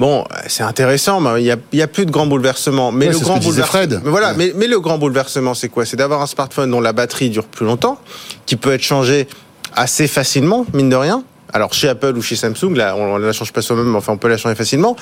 Bon, 0.00 0.24
c'est 0.48 0.64
intéressant, 0.64 1.20
mais 1.20 1.42
il 1.42 1.46
y 1.46 1.82
a, 1.82 1.86
plus 1.86 2.06
de 2.06 2.10
grands 2.10 2.26
bouleversements. 2.26 2.90
Mais 2.90 3.08
le 3.08 3.18
grand 3.18 3.38
bouleversement, 3.38 4.00
mais 4.02 4.10
voilà, 4.10 4.32
mais, 4.34 4.52
mais, 4.56 4.66
le 4.66 4.80
grand 4.80 4.98
bouleversement, 4.98 5.54
c'est 5.54 5.68
quoi? 5.68 5.84
C'est 5.84 5.96
d'avoir 5.96 6.22
un 6.22 6.26
smartphone 6.26 6.70
dont 6.70 6.80
la 6.80 6.92
batterie 6.92 7.30
dure 7.30 7.44
plus 7.44 7.66
longtemps, 7.66 7.98
qui 8.46 8.56
peut 8.56 8.72
être 8.72 8.82
changé 8.82 9.28
assez 9.76 10.08
facilement, 10.08 10.66
mine 10.72 10.88
de 10.88 10.96
rien. 10.96 11.22
Alors 11.52 11.74
chez 11.74 11.88
Apple 11.88 12.16
ou 12.16 12.22
chez 12.22 12.36
Samsung, 12.36 12.74
là, 12.74 12.96
on 12.96 13.18
ne 13.18 13.26
la 13.26 13.32
change 13.32 13.52
pas 13.52 13.60
soi-même, 13.60 13.94
enfin 13.94 14.14
on 14.14 14.16
peut 14.16 14.28
la 14.28 14.38
changer 14.38 14.54
facilement. 14.54 14.96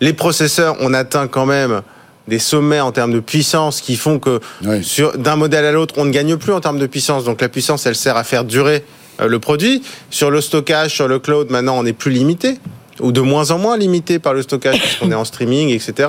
Les 0.00 0.12
processeurs, 0.12 0.76
on 0.80 0.94
atteint 0.94 1.26
quand 1.26 1.46
même 1.46 1.82
des 2.28 2.38
sommets 2.38 2.80
en 2.80 2.92
termes 2.92 3.12
de 3.12 3.20
puissance 3.20 3.80
qui 3.80 3.96
font 3.96 4.18
que 4.18 4.40
sur 4.82 5.16
d'un 5.16 5.36
modèle 5.36 5.64
à 5.64 5.72
l'autre, 5.72 5.94
on 5.96 6.04
ne 6.04 6.10
gagne 6.10 6.36
plus 6.36 6.52
en 6.52 6.60
termes 6.60 6.78
de 6.78 6.86
puissance. 6.86 7.24
Donc 7.24 7.40
la 7.40 7.48
puissance, 7.48 7.86
elle 7.86 7.96
sert 7.96 8.16
à 8.16 8.24
faire 8.24 8.44
durer 8.44 8.84
euh, 9.20 9.28
le 9.28 9.38
produit. 9.38 9.82
Sur 10.10 10.30
le 10.30 10.40
stockage, 10.40 10.94
sur 10.94 11.08
le 11.08 11.18
cloud, 11.18 11.50
maintenant, 11.50 11.76
on 11.78 11.86
est 11.86 11.92
plus 11.92 12.10
limité 12.10 12.58
ou 13.00 13.12
de 13.12 13.20
moins 13.20 13.50
en 13.50 13.58
moins 13.58 13.76
limité 13.76 14.18
par 14.18 14.34
le 14.34 14.42
stockage 14.42 14.80
puisqu'on 14.80 15.10
est 15.10 15.14
en 15.14 15.24
streaming, 15.24 15.70
etc. 15.70 16.08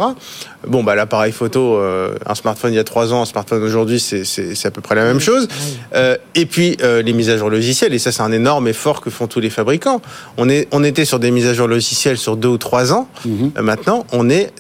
Bon, 0.68 0.84
bah 0.84 0.96
l'appareil 0.96 1.32
photo, 1.32 1.78
euh, 1.78 2.16
un 2.26 2.36
smartphone 2.36 2.74
il 2.74 2.76
y 2.76 2.80
a 2.80 2.84
trois 2.84 3.14
ans, 3.14 3.22
un 3.22 3.26
smartphone 3.26 3.64
aujourd'hui, 3.64 4.00
c'est 4.00 4.66
à 4.66 4.72
peu 4.72 4.82
près 4.82 4.96
la 4.96 5.04
même 5.04 5.20
chose. 5.20 5.48
Euh, 5.96 6.18
et 6.36 6.46
puis 6.46 6.78
euh, 6.82 7.02
les 7.02 7.14
mises 7.14 7.30
à 7.30 7.38
jour 7.38 7.50
logicielles, 7.50 7.94
et 7.94 8.00
ça 8.00 8.12
c'est 8.12 8.24
un 8.24 8.32
énorme 8.32 8.68
effort 8.68 9.02
que 9.02 9.10
font 9.10 9.28
tous 9.28 9.40
les 9.40 9.50
fabricants. 9.50 10.02
On, 10.38 10.50
est, 10.50 10.68
on 10.72 10.84
était 10.84 11.06
sur 11.06 11.20
des 11.20 11.32
mises 11.32 11.48
à 11.48 11.54
jour 11.54 11.68
logicielles 11.68 12.18
sur 12.18 12.38
deux 12.38 12.50
ou 12.50 12.58
trois 12.58 12.94
ans. 12.94 13.08
Mhm. 13.26 13.52
maintenant, 13.62 14.06
on 14.12 14.30
est 14.30 14.52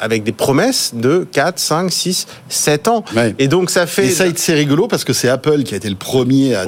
avec 0.00 0.22
des 0.22 0.32
promesses 0.32 0.92
de 0.94 1.26
4, 1.32 1.58
5, 1.58 1.92
6, 1.92 2.26
7 2.48 2.88
ans. 2.88 3.04
Et 3.38 3.48
donc 3.48 3.70
ça 3.70 3.86
fait... 3.86 4.06
Et 4.06 4.10
ça, 4.10 4.24
c'est 4.34 4.54
rigolo 4.54 4.88
parce 4.88 5.04
que 5.04 5.12
c'est 5.12 5.28
Apple 5.28 5.62
qui 5.62 5.74
a 5.74 5.76
été 5.76 5.88
le 5.88 5.96
premier 5.96 6.54
à, 6.54 6.64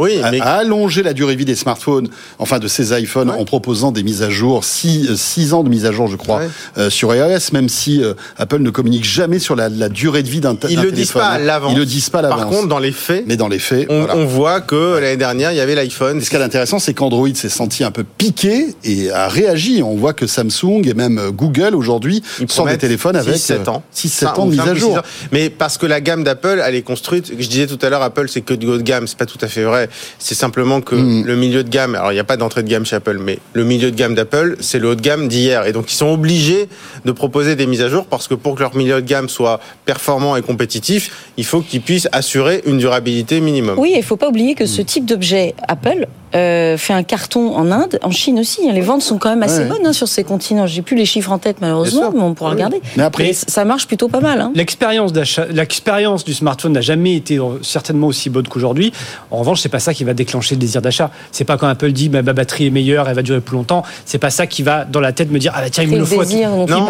allonger 0.57 1.03
la 1.03 1.13
durée 1.13 1.35
de 1.35 1.39
vie 1.39 1.45
des 1.45 1.55
smartphones, 1.55 2.09
enfin 2.39 2.59
de 2.59 2.69
ces 2.69 2.99
iPhones, 2.99 3.31
en 3.31 3.45
proposant 3.45 3.93
des 3.93 4.03
mises 4.03 4.23
à 4.23 4.31
jour, 4.31 4.65
6, 4.65 5.53
ans 5.53 5.65
de 5.65 5.69
mise 5.69 5.87
à 5.87 5.93
jour, 5.93 6.09
je 6.09 6.17
crois, 6.17 6.43
euh, 6.79 6.91
sur 6.91 7.15
iOS, 7.15 7.53
même 7.53 7.69
si 7.69 8.03
euh, 8.03 8.15
Apple 8.39 8.59
ne 8.59 8.71
communique 8.71 9.05
jamais 9.05 9.39
sur 9.39 9.57
la, 9.57 9.69
durée 9.89 10.23
de 10.23 10.29
vie 10.29 10.41
d'un 10.41 10.55
téléphone. 10.55 10.85
Ils 10.85 10.91
le 10.91 10.93
disent 10.93 11.13
pas 11.13 11.27
à 11.27 11.39
l'avance. 11.39 11.73
Ils 11.73 11.79
le 11.79 11.87
disent 11.87 12.11
pas 12.11 12.21
à 12.21 12.23
l'avance. 12.23 12.41
Par 12.41 12.49
contre, 12.49 12.69
dans 12.69 12.79
les 12.79 12.93
faits, 12.93 13.25
mais 13.27 13.37
dans 13.37 13.49
les 13.49 13.59
faits, 13.59 13.87
on, 13.91 14.25
voit 14.25 14.61
que 14.61 14.99
l'année 15.01 15.17
dernière, 15.17 15.53
il 15.53 15.57
y 15.57 15.61
avait 15.61 15.75
l'iPhone. 15.75 16.21
Ce 16.21 16.31
qui 16.31 16.37
est 16.37 16.43
intéressant, 16.43 16.79
c'est 16.79 16.95
qu'Android 16.95 17.29
s'est 17.35 17.49
senti 17.49 17.85
un 17.85 17.91
peu 17.91 18.05
piqué 18.05 18.75
et 18.85 19.11
a 19.11 19.29
réagi. 19.29 19.83
On 19.83 19.97
voit 19.97 20.13
que 20.13 20.27
Samsung 20.27 20.83
et 20.85 20.95
même 20.95 21.21
Google 21.33 21.75
aujourd'hui 21.75 22.23
sont 22.47 22.67
des 22.67 22.79
téléphones 22.79 22.92
avec 22.95 23.37
6-7 23.37 23.69
ans. 23.69 23.83
6-7 23.95 24.41
ans 24.41 24.47
de 24.47 24.51
mise 24.51 24.61
à 24.61 24.75
jour. 24.75 25.01
Mais 25.33 25.51
parce 25.51 25.79
que 25.79 25.87
la 25.87 26.01
gamme 26.01 26.25
d'Apple, 26.25 26.63
elle 26.65 26.75
est 26.75 26.83
construite. 26.83 27.33
Je 27.39 27.49
disais 27.49 27.67
tout 27.67 27.79
à 27.83 27.91
l'heure, 27.91 28.03
Apple, 28.03 28.29
c'est 28.29 28.41
que 28.41 28.55
du 28.55 28.67
haut 28.67 28.79
de 28.79 28.83
gamme. 28.83 29.07
C'est 29.07 29.19
pas 29.19 29.27
tout 29.27 29.39
à 29.41 29.49
fait 29.49 29.65
vrai. 29.65 29.89
C'est 30.19 30.35
simplement 30.35 30.81
que 30.81 30.95
hmm. 30.95 31.25
le 31.25 31.37
milieu 31.37 31.65
de 31.65 31.69
gamme. 31.69 31.95
Alors, 31.95 32.13
il 32.13 32.15
n'y 32.15 32.21
a 32.21 32.25
pas 32.25 32.37
d'entrée 32.37 32.63
de 32.63 32.69
gamme 32.69 32.85
chez 32.85 32.97
Apple, 32.97 33.19
mais 33.21 33.39
le 33.53 33.65
milieu 33.65 33.91
de 33.91 33.97
gamme 33.97 34.15
d'Apple, 34.15 34.57
c'est 34.61 34.79
le 34.79 34.91
haut 34.91 34.95
de 34.95 35.01
gamme 35.01 35.29
d'hier. 35.29 35.67
Et 35.67 35.73
donc, 35.73 35.93
ils 35.93 35.97
sont 35.97 36.09
obligés 36.09 36.69
de 37.05 37.13
proposer 37.13 37.57
des 37.57 37.67
mises 37.67 37.83
à 37.83 37.89
jour 37.89 38.07
parce 38.07 38.29
que 38.29 38.35
pour 38.35 38.55
que 38.55 38.61
leur 38.61 38.77
milieu 38.77 39.01
de 39.01 39.07
gamme 39.07 39.29
soit 39.29 39.61
performant 39.85 40.37
et 40.37 40.43
compétitif, 40.43 41.31
il 41.37 41.45
faut 41.45 41.61
qu'ils 41.61 41.83
puissent 41.83 42.09
assurer 42.13 42.63
une 42.67 42.79
durabilité 42.79 43.41
minimum. 43.41 43.79
Oui, 43.79 43.93
il 43.95 43.99
ne 43.99 44.03
faut 44.03 44.17
pas 44.17 44.29
oublier 44.29 44.55
que 44.55 44.67
ce 44.67 44.83
type 44.83 45.07
d'objet 45.07 45.55
Apple 45.69 46.07
euh, 46.35 46.79
fait 46.79 46.93
un 46.93 47.03
carton 47.03 47.55
en 47.55 47.71
Inde, 47.71 47.99
en 48.03 48.11
Chine 48.11 48.39
aussi. 48.39 48.67
Hein. 48.69 48.73
Les 48.73 48.81
ventes 48.81 49.03
sont 49.03 49.19
quand 49.19 49.31
même 49.31 49.43
assez 49.43 49.65
bonnes 49.65 49.87
hein, 49.87 49.93
sur 49.93 50.09
ces 50.09 50.25
continents. 50.25 50.67
J'ai 50.67 50.83
plus 50.83 50.97
les 50.97 51.05
chiffres 51.05 51.31
en 51.31 51.39
tête 51.39 51.59
malheureusement, 51.61 52.11
mais 52.15 52.23
on 52.23 52.35
pourra 52.35 52.51
regarder. 52.51 52.81
Mais 52.97 53.03
après, 53.03 53.33
ça 53.33 53.65
marche 53.65 53.87
plutôt 53.87 54.09
pas 54.09 54.21
mal. 54.21 54.41
Hein. 54.41 54.53
L'expérience 54.55 55.13
d'achat, 55.13 55.47
l'expérience 55.47 56.25
du 56.25 56.35
smartphone 56.35 56.73
n'a 56.73 56.81
jamais 56.81 57.17
été 57.17 57.39
euh, 57.39 57.59
certainement 57.63 58.09
aussi 58.09 58.31
bonne 58.31 58.47
qu'aujourd'hui. 58.49 58.93
En 59.31 59.39
revanche, 59.39 59.61
c'est 59.61 59.69
pas 59.69 59.79
ça 59.79 59.95
qui 59.95 60.05
va 60.05 60.15
déclencher 60.15 60.55
le 60.55 60.61
désir 60.61 60.83
d'achat. 60.83 61.11
C'est 61.31 61.45
pas 61.45 61.57
quand 61.57 61.69
Apple 61.69 61.93
dit 61.93 62.09
bah, 62.09 62.23
ma 62.23 62.33
batterie 62.33 62.67
est 62.67 62.71
meilleure, 62.71 63.09
elle 63.09 63.17
va 63.17 63.23
durer 63.23 63.41
plus 63.41 63.57
longtemps. 63.57 63.83
C'est 64.05 64.19
pas 64.19 64.31
ça 64.31 64.47
qui 64.47 64.63
va 64.63 64.85
dans 64.85 65.01
la 65.01 65.13
tête 65.13 65.31
me 65.31 65.39
dire 65.39 65.53
ah 65.55 65.63
bah, 65.63 65.71
tiens 65.71 65.85
il 65.85 65.91
me 65.91 65.99
le 65.99 66.05
faut, 66.05 66.21
à 66.21 66.25
tout... 66.27 66.33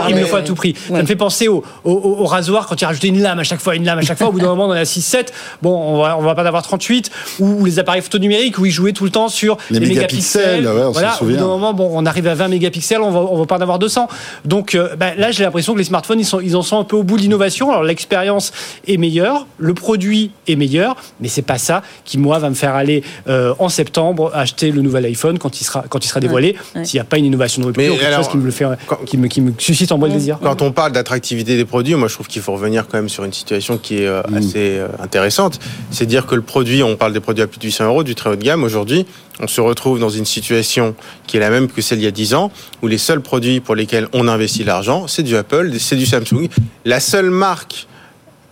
il 0.08 0.16
me 0.16 0.24
faut 0.24 0.36
à 0.36 0.42
tout 0.42 0.54
prix. 0.54 0.74
Ça 0.88 1.00
me 1.00 1.06
fait 1.06 1.16
penser 1.16 1.48
au, 1.48 1.64
au, 1.84 2.24
rasoir 2.24 2.66
quand 2.66 2.80
il 2.80 2.84
rajoutait 2.84 3.08
une 3.08 3.20
lame 3.20 3.38
à 3.38 3.44
chaque 3.44 3.60
fois, 3.60 3.74
une 3.76 3.84
lame 3.84 3.98
à 3.98 4.02
chaque 4.02 4.18
fois. 4.18 4.28
Au 4.28 4.32
bout 4.32 4.40
d'un 4.40 4.46
moment, 4.48 4.66
on 4.66 4.70
en 4.70 4.72
a 4.72 4.84
6-7. 4.84 5.26
Bon, 5.60 5.70
on 5.70 6.02
va, 6.02 6.16
on 6.18 6.22
va 6.22 6.34
pas 6.34 6.42
en 6.42 6.46
avoir 6.46 6.62
38. 6.62 7.10
Ou 7.40 7.64
les 7.64 7.78
appareils 7.78 8.02
photo 8.02 8.18
numériques 8.18 8.58
où 8.58 8.66
ils 8.66 8.72
jouaient 8.72 8.92
tout 8.92 9.04
le 9.04 9.10
temps 9.10 9.28
sur 9.28 9.58
les, 9.70 9.80
mégapixels. 9.80 10.66
voilà, 10.66 11.18
au 11.20 11.24
bout 11.24 11.32
d'un 11.32 11.46
moment, 11.46 11.74
bon, 11.74 11.90
on 11.92 12.06
arrive 12.06 12.26
à 12.26 12.34
20 12.34 12.48
mégapixels, 12.48 13.00
on 13.00 13.10
va, 13.10 13.20
on 13.20 13.38
va 13.38 13.46
pas 13.46 13.58
en 13.58 13.60
avoir 13.60 13.78
200. 13.78 14.08
Donc 14.44 14.74
euh, 14.74 14.96
ben, 14.96 15.14
là, 15.16 15.30
j'ai 15.30 15.44
l'impression 15.44 15.74
que 15.74 15.81
les 15.82 15.88
smartphones, 15.88 16.20
ils, 16.20 16.24
sont, 16.24 16.40
ils 16.40 16.56
en 16.56 16.62
sont 16.62 16.78
un 16.78 16.84
peu 16.84 16.96
au 16.96 17.02
bout 17.02 17.16
de 17.16 17.22
l'innovation. 17.22 17.70
Alors 17.70 17.82
l'expérience 17.82 18.52
est 18.86 18.96
meilleure, 18.96 19.46
le 19.58 19.74
produit 19.74 20.30
est 20.46 20.56
meilleur, 20.56 20.96
mais 21.20 21.28
c'est 21.28 21.42
pas 21.42 21.58
ça 21.58 21.82
qui, 22.04 22.18
moi, 22.18 22.38
va 22.38 22.48
me 22.50 22.54
faire 22.54 22.74
aller 22.74 23.02
euh, 23.28 23.54
en 23.58 23.68
septembre 23.68 24.30
acheter 24.34 24.70
le 24.70 24.82
nouvel 24.82 25.04
iPhone 25.06 25.38
quand 25.38 25.60
il 25.60 25.64
sera, 25.64 25.84
quand 25.88 26.04
il 26.04 26.08
sera 26.08 26.20
dévoilé. 26.20 26.56
S'il 26.84 26.96
n'y 26.96 27.00
a 27.00 27.04
pas 27.04 27.18
une 27.18 27.26
innovation 27.26 27.60
de 27.60 27.66
rupture, 27.66 27.98
quelque 27.98 28.16
chose 28.16 28.28
qui 28.28 28.36
me, 28.36 28.44
le 28.44 28.50
fait, 28.50 28.66
qui, 29.06 29.18
me, 29.18 29.28
qui 29.28 29.40
me 29.40 29.52
suscite 29.58 29.92
en 29.92 29.98
moi 29.98 30.08
le 30.08 30.14
désir. 30.14 30.38
Quand 30.42 30.62
on 30.62 30.72
parle 30.72 30.92
d'attractivité 30.92 31.56
des 31.56 31.64
produits, 31.64 31.94
moi, 31.94 32.08
je 32.08 32.14
trouve 32.14 32.28
qu'il 32.28 32.42
faut 32.42 32.52
revenir 32.52 32.86
quand 32.86 32.98
même 32.98 33.08
sur 33.08 33.24
une 33.24 33.32
situation 33.32 33.78
qui 33.78 33.98
est 33.98 34.06
euh, 34.06 34.22
mm. 34.28 34.36
assez 34.36 34.80
intéressante. 35.00 35.58
C'est 35.90 36.06
dire 36.06 36.26
que 36.26 36.34
le 36.34 36.42
produit, 36.42 36.82
on 36.82 36.96
parle 36.96 37.12
des 37.12 37.20
produits 37.20 37.42
à 37.42 37.46
plus 37.46 37.58
de 37.58 37.64
800 37.64 37.86
euros, 37.86 38.02
du 38.02 38.14
très 38.14 38.30
haut 38.30 38.36
de 38.36 38.42
gamme. 38.42 38.64
Aujourd'hui, 38.64 39.06
on 39.40 39.46
se 39.46 39.60
retrouve 39.60 39.98
dans 39.98 40.10
une 40.10 40.26
situation 40.26 40.94
qui 41.26 41.36
est 41.36 41.40
la 41.40 41.50
même 41.50 41.68
que 41.68 41.80
celle 41.82 41.98
il 41.98 42.04
y 42.04 42.08
a 42.08 42.12
10 42.12 42.34
ans, 42.34 42.52
où 42.82 42.86
les 42.86 42.98
seuls 42.98 43.20
produits 43.20 43.60
pour 43.60 43.74
lesquels 43.74 44.08
on 44.12 44.28
investit 44.28 44.64
l'argent, 44.64 45.06
c'est 45.08 45.22
du 45.22 45.36
Apple, 45.36 45.72
c'est 45.78 45.96
du 45.96 46.06
Samsung. 46.06 46.48
La 46.84 47.00
seule 47.00 47.30
marque 47.30 47.86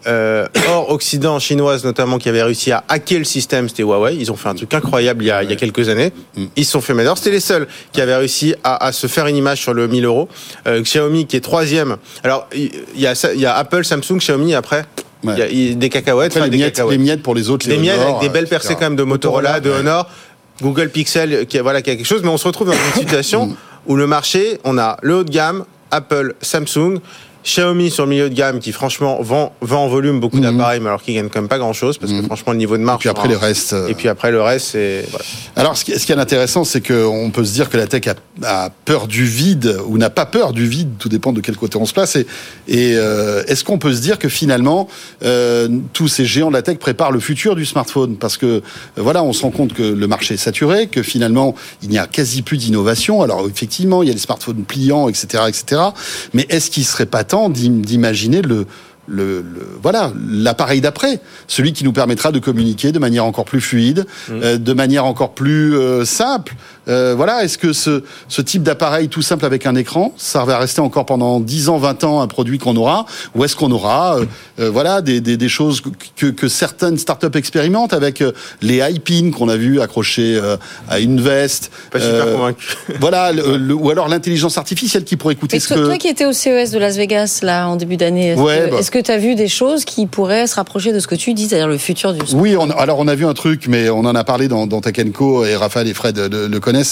euh, 0.06 0.46
hors 0.68 0.90
Occident, 0.90 1.38
chinoise 1.38 1.84
notamment, 1.84 2.18
qui 2.18 2.28
avait 2.28 2.42
réussi 2.42 2.72
à 2.72 2.84
hacker 2.88 3.18
le 3.18 3.24
système, 3.24 3.68
c'était 3.68 3.82
Huawei. 3.82 4.16
Ils 4.16 4.32
ont 4.32 4.36
fait 4.36 4.48
un 4.48 4.54
truc 4.54 4.72
incroyable 4.72 5.24
il 5.24 5.28
y 5.28 5.30
a, 5.30 5.42
il 5.42 5.50
y 5.50 5.52
a 5.52 5.56
quelques 5.56 5.88
années. 5.88 6.12
Mm. 6.36 6.44
Ils 6.56 6.64
se 6.64 6.72
sont 6.72 6.80
fait 6.80 6.94
meilleurs. 6.94 7.18
C'était 7.18 7.32
les 7.32 7.40
seuls 7.40 7.66
qui 7.92 8.00
avaient 8.00 8.16
réussi 8.16 8.54
à, 8.64 8.86
à, 8.86 8.92
se 8.92 9.06
faire 9.06 9.26
une 9.26 9.36
image 9.36 9.60
sur 9.60 9.74
le 9.74 9.88
1000 9.88 10.04
euros. 10.04 10.28
Euh, 10.66 10.80
Xiaomi 10.80 11.26
qui 11.26 11.36
est 11.36 11.40
troisième. 11.40 11.96
Alors, 12.24 12.48
il 12.54 12.70
y, 12.96 13.06
a, 13.06 13.30
il 13.34 13.40
y 13.40 13.46
a 13.46 13.54
Apple, 13.54 13.84
Samsung, 13.84 14.18
Xiaomi, 14.18 14.54
après... 14.54 14.84
Il 15.22 15.36
y 15.36 15.72
a 15.72 15.74
des 15.74 15.88
cacahuètes, 15.90 16.34
les, 16.34 16.48
des 16.48 16.56
miettes, 16.56 16.76
cacahuètes. 16.76 16.96
les 16.96 17.04
miettes 17.04 17.22
pour 17.22 17.34
les 17.34 17.50
autres, 17.50 17.68
les, 17.68 17.74
les 17.74 17.82
miettes 17.82 18.00
avec 18.00 18.20
des 18.20 18.30
belles 18.30 18.46
percées 18.46 18.72
quand 18.72 18.86
même 18.86 18.96
de 18.96 19.02
Motorola, 19.02 19.60
de 19.60 19.68
Honor. 19.68 20.08
Google 20.62 20.90
Pixel, 20.90 21.46
qui, 21.46 21.58
voilà, 21.58 21.82
qui 21.82 21.90
a 21.90 21.96
quelque 21.96 22.06
chose, 22.06 22.22
mais 22.22 22.28
on 22.28 22.38
se 22.38 22.46
retrouve 22.46 22.68
dans 22.68 22.74
une 22.74 23.00
situation 23.00 23.56
où 23.86 23.96
le 23.96 24.06
marché, 24.06 24.58
on 24.64 24.78
a 24.78 24.96
le 25.02 25.16
haut 25.16 25.24
de 25.24 25.30
gamme, 25.30 25.64
Apple, 25.90 26.34
Samsung, 26.40 27.00
Xiaomi 27.44 27.90
sur 27.90 28.04
le 28.04 28.10
milieu 28.10 28.28
de 28.28 28.34
gamme 28.34 28.58
qui 28.58 28.72
franchement 28.72 29.18
vend, 29.22 29.52
vend 29.60 29.84
en 29.84 29.88
volume 29.88 30.20
beaucoup 30.20 30.36
mhm. 30.36 30.42
d'appareils 30.42 30.80
mais 30.80 30.88
alors 30.88 31.02
qui 31.02 31.14
gagne 31.14 31.28
quand 31.28 31.40
même 31.40 31.48
pas 31.48 31.58
grand 31.58 31.72
chose 31.72 31.98
parce 31.98 32.12
que 32.12 32.18
mhm. 32.18 32.26
franchement 32.26 32.52
le 32.52 32.58
niveau 32.58 32.76
de 32.76 32.82
marge 32.82 33.06
et 33.06 33.08
puis 33.08 33.08
après 33.08 33.28
le 33.28 33.36
reste 33.36 33.74
et 33.88 33.94
puis 33.94 34.08
après 34.08 34.30
le 34.30 34.42
reste 34.42 34.68
c'est 34.72 35.06
voilà. 35.10 35.24
alors 35.56 35.76
ce 35.76 35.84
qui, 35.84 35.98
ce 35.98 36.04
qui 36.04 36.12
est 36.12 36.18
intéressant 36.18 36.64
c'est 36.64 36.86
qu'on 36.86 37.30
peut 37.32 37.44
se 37.44 37.52
dire 37.52 37.70
que 37.70 37.76
la 37.76 37.86
tech 37.86 38.02
a, 38.08 38.14
a 38.64 38.70
peur 38.84 39.06
du 39.06 39.24
vide 39.24 39.78
ou 39.86 39.96
n'a 39.96 40.10
pas 40.10 40.26
peur 40.26 40.52
du 40.52 40.66
vide 40.66 40.90
tout 40.98 41.08
dépend 41.08 41.32
de 41.32 41.40
quel 41.40 41.56
côté 41.56 41.78
on 41.78 41.86
se 41.86 41.92
place 41.92 42.16
et, 42.16 42.26
et 42.68 42.94
euh, 42.96 43.42
est-ce 43.46 43.64
qu'on 43.64 43.78
peut 43.78 43.92
se 43.92 44.00
dire 44.00 44.18
que 44.18 44.28
finalement 44.28 44.88
euh, 45.22 45.68
tous 45.92 46.08
ces 46.08 46.24
géants 46.24 46.48
de 46.48 46.54
la 46.54 46.62
tech 46.62 46.78
préparent 46.78 47.12
le 47.12 47.20
futur 47.20 47.54
du 47.56 47.64
smartphone? 47.64 48.16
Parce 48.16 48.36
que 48.36 48.46
euh, 48.46 48.60
voilà 48.96 49.22
on 49.22 49.32
se 49.32 49.42
rend 49.42 49.50
compte 49.50 49.72
que 49.72 49.82
le 49.82 50.06
marché 50.06 50.34
est 50.34 50.38
saturé 50.38 50.88
que 50.88 51.02
finalement 51.02 51.54
il 51.82 51.88
n'y 51.88 51.98
a 51.98 52.06
quasi 52.06 52.42
plus 52.42 52.56
d'innovation 52.56 53.22
alors 53.22 53.46
effectivement 53.48 54.02
il 54.02 54.08
y 54.08 54.10
a 54.10 54.14
les 54.14 54.20
smartphones 54.20 54.64
pliants 54.64 55.08
etc 55.08 55.44
etc 55.48 55.82
mais 56.34 56.46
est-ce 56.48 56.70
qu'il 56.70 56.84
serait 56.84 57.06
pas 57.06 57.24
d'imaginer 57.48 58.42
le, 58.42 58.66
le, 59.10 59.44
voilà 59.82 60.12
l'appareil 60.28 60.80
d'après, 60.80 61.20
celui 61.46 61.72
qui 61.72 61.84
nous 61.84 61.92
permettra 61.92 62.32
de 62.32 62.38
communiquer 62.38 62.92
de 62.92 62.98
manière 62.98 63.24
encore 63.24 63.44
plus 63.44 63.60
fluide, 63.60 64.06
mmh. 64.28 64.32
euh, 64.42 64.58
de 64.58 64.72
manière 64.72 65.04
encore 65.04 65.34
plus 65.34 65.76
euh, 65.76 66.04
simple, 66.04 66.54
euh, 66.88 67.14
voilà, 67.16 67.44
est-ce 67.44 67.58
que 67.58 67.72
ce, 67.72 68.02
ce 68.28 68.42
type 68.42 68.62
d'appareil 68.62 69.08
tout 69.08 69.22
simple 69.22 69.44
avec 69.44 69.66
un 69.66 69.74
écran, 69.74 70.12
ça 70.16 70.44
va 70.44 70.58
rester 70.58 70.80
encore 70.80 71.06
pendant 71.06 71.40
10 71.40 71.68
ans, 71.68 71.78
20 71.78 72.04
ans 72.04 72.20
un 72.20 72.26
produit 72.26 72.58
qu'on 72.58 72.76
aura 72.76 73.06
Ou 73.34 73.44
est-ce 73.44 73.56
qu'on 73.56 73.70
aura 73.70 74.16
euh, 74.16 74.24
euh, 74.60 74.70
voilà, 74.70 75.00
des, 75.02 75.20
des, 75.20 75.36
des, 75.36 75.48
choses 75.48 75.82
que, 76.16 76.26
que 76.26 76.48
certaines 76.48 76.98
startups 76.98 77.36
expérimentent 77.36 77.92
avec 77.92 78.22
les 78.62 78.78
iPins 78.78 79.30
qu'on 79.30 79.48
a 79.48 79.56
vu 79.56 79.80
accrochés 79.80 80.40
à 80.88 81.00
une 81.00 81.20
veste 81.20 81.70
Pas 81.90 82.00
super 82.00 82.32
convaincu. 82.32 82.66
voilà, 83.00 83.32
le, 83.32 83.74
ou 83.74 83.90
alors 83.90 84.08
l'intelligence 84.08 84.58
artificielle 84.58 85.04
qui 85.04 85.16
pourrait 85.16 85.34
écouter 85.34 85.60
ce 85.60 85.68
que... 85.68 85.74
Toi 85.74 85.98
qui 85.98 86.08
étais 86.08 86.26
au 86.26 86.32
CES 86.32 86.70
de 86.70 86.78
Las 86.78 86.96
Vegas 86.96 87.40
là 87.42 87.68
en 87.68 87.76
début 87.76 87.96
d'année, 87.96 88.36
est-ce 88.78 88.90
que 88.90 88.98
tu 88.98 89.10
as 89.10 89.18
vu 89.18 89.34
des 89.34 89.48
choses 89.48 89.84
qui 89.84 90.06
pourraient 90.06 90.46
se 90.46 90.54
rapprocher 90.54 90.92
de 90.92 91.00
ce 91.00 91.06
que 91.06 91.14
tu 91.14 91.34
dis, 91.34 91.48
c'est-à-dire 91.48 91.68
le 91.68 91.78
futur 91.78 92.12
du 92.12 92.20
Oui, 92.34 92.56
on, 92.56 92.70
alors 92.70 92.98
on 92.98 93.08
a 93.08 93.14
vu 93.14 93.26
un 93.26 93.34
truc, 93.34 93.66
mais 93.68 93.90
on 93.90 94.00
en 94.00 94.14
a 94.14 94.24
parlé 94.24 94.48
dans, 94.48 94.66
dans 94.66 94.80
Co 95.14 95.44
et 95.44 95.56
Raphaël 95.56 95.88
et 95.88 95.94
Fred 95.94 96.18
le, 96.18 96.46
le 96.46 96.60
connaissent 96.70 96.90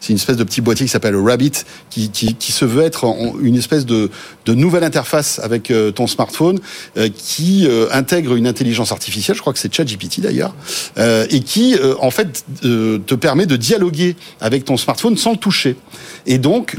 c'est 0.00 0.08
une 0.08 0.16
espèce 0.16 0.36
de 0.36 0.44
petit 0.44 0.60
boîtier 0.60 0.86
qui 0.86 0.92
s'appelle 0.92 1.16
Rabbit, 1.16 1.52
qui, 1.90 2.10
qui, 2.10 2.52
se 2.52 2.64
veut 2.64 2.82
être 2.82 3.04
une 3.40 3.56
espèce 3.56 3.86
de, 3.86 4.10
de 4.46 4.54
nouvelle 4.54 4.84
interface 4.84 5.40
avec 5.42 5.70
euh, 5.70 5.90
ton 5.90 6.06
smartphone, 6.06 6.58
euh, 6.96 7.08
qui 7.14 7.66
euh, 7.66 7.86
intègre 7.92 8.34
une 8.34 8.46
intelligence 8.46 8.92
artificielle, 8.92 9.36
je 9.36 9.40
crois 9.40 9.52
que 9.52 9.58
c'est 9.58 9.72
ChatGPT 9.72 10.20
d'ailleurs, 10.20 10.54
et 11.30 11.40
qui 11.40 11.76
en 12.00 12.10
fait 12.10 12.44
te 12.62 13.14
permet 13.14 13.46
de 13.46 13.56
dialoguer 13.56 14.16
avec 14.40 14.64
ton 14.64 14.76
smartphone 14.76 15.16
sans 15.16 15.32
le 15.32 15.36
toucher. 15.36 15.76
Et 16.26 16.38
donc, 16.38 16.76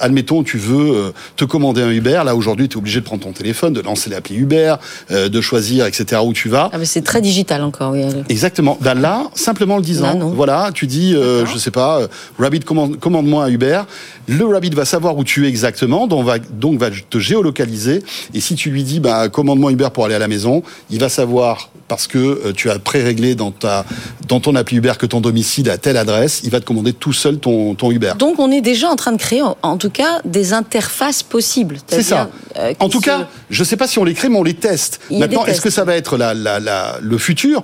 admettons, 0.00 0.42
tu 0.42 0.58
veux 0.58 1.12
te 1.36 1.44
commander 1.44 1.82
un 1.82 1.90
Uber, 1.90 2.22
là 2.24 2.34
aujourd'hui 2.34 2.68
tu 2.68 2.74
es 2.74 2.78
obligé 2.78 3.00
de 3.00 3.04
prendre 3.04 3.22
ton 3.22 3.32
téléphone, 3.32 3.72
de 3.72 3.80
lancer 3.80 4.10
l'appli 4.10 4.36
Uber, 4.36 4.76
de 5.10 5.40
choisir, 5.40 5.86
etc. 5.86 6.20
où 6.24 6.32
tu 6.32 6.48
vas. 6.48 6.70
Ah 6.72 6.78
mais 6.78 6.84
c'est 6.84 7.02
très 7.02 7.20
digital 7.20 7.62
encore, 7.62 7.92
oui. 7.92 8.02
Exactement. 8.28 8.76
Ben 8.80 8.94
là, 8.94 9.24
simplement 9.34 9.76
le 9.76 9.82
disant, 9.82 10.18
voilà, 10.34 10.70
tu 10.74 10.86
dis, 10.86 11.12
je 11.12 11.58
sais 11.58 11.70
pas, 11.70 11.77
euh, 11.78 12.06
Rabbit 12.38 12.60
commande-moi 12.60 13.44
un 13.44 13.48
Uber. 13.48 13.82
Le 14.26 14.44
Rabbit 14.44 14.70
va 14.70 14.84
savoir 14.84 15.16
où 15.16 15.24
tu 15.24 15.46
es 15.46 15.48
exactement, 15.48 16.06
donc 16.06 16.26
va, 16.26 16.38
donc 16.38 16.78
va 16.78 16.90
te 16.90 17.18
géolocaliser. 17.18 18.02
Et 18.34 18.40
si 18.40 18.54
tu 18.54 18.70
lui 18.70 18.82
dis, 18.82 19.00
bah, 19.00 19.28
commande-moi 19.28 19.72
Uber 19.72 19.88
pour 19.92 20.04
aller 20.04 20.14
à 20.14 20.18
la 20.18 20.28
maison, 20.28 20.62
il 20.90 21.00
va 21.00 21.08
savoir 21.08 21.70
parce 21.88 22.06
que 22.06 22.18
euh, 22.18 22.52
tu 22.54 22.70
as 22.70 22.78
pré-réglé 22.78 23.34
dans 23.34 23.50
ta 23.50 23.84
dans 24.28 24.40
ton 24.40 24.54
appli 24.54 24.76
Uber 24.76 24.92
que 24.98 25.06
ton 25.06 25.20
domicile 25.20 25.70
a 25.70 25.78
telle 25.78 25.96
adresse, 25.96 26.42
il 26.44 26.50
va 26.50 26.60
te 26.60 26.66
commander 26.66 26.92
tout 26.92 27.14
seul 27.14 27.38
ton, 27.38 27.74
ton 27.74 27.90
Uber. 27.90 28.12
Donc 28.18 28.38
on 28.38 28.50
est 28.50 28.60
déjà 28.60 28.88
en 28.88 28.96
train 28.96 29.12
de 29.12 29.16
créer, 29.16 29.42
en 29.62 29.76
tout 29.78 29.90
cas, 29.90 30.20
des 30.24 30.52
interfaces 30.52 31.22
possibles. 31.22 31.78
C'est 31.86 32.02
ça. 32.02 32.28
Euh, 32.58 32.74
en 32.80 32.88
tout 32.88 33.00
cas, 33.00 33.28
je 33.50 33.62
ne 33.62 33.64
sais 33.64 33.76
pas 33.76 33.86
si 33.86 33.98
on 33.98 34.04
les 34.04 34.14
crée, 34.14 34.28
mais 34.28 34.36
on 34.38 34.42
les 34.42 34.54
teste. 34.54 35.00
Maintenant, 35.10 35.46
est-ce 35.46 35.60
que 35.60 35.70
ça 35.70 35.84
va 35.84 35.96
être 35.96 36.16
la, 36.18 36.34
la, 36.34 36.60
la, 36.60 36.98
le 37.00 37.18
futur? 37.18 37.62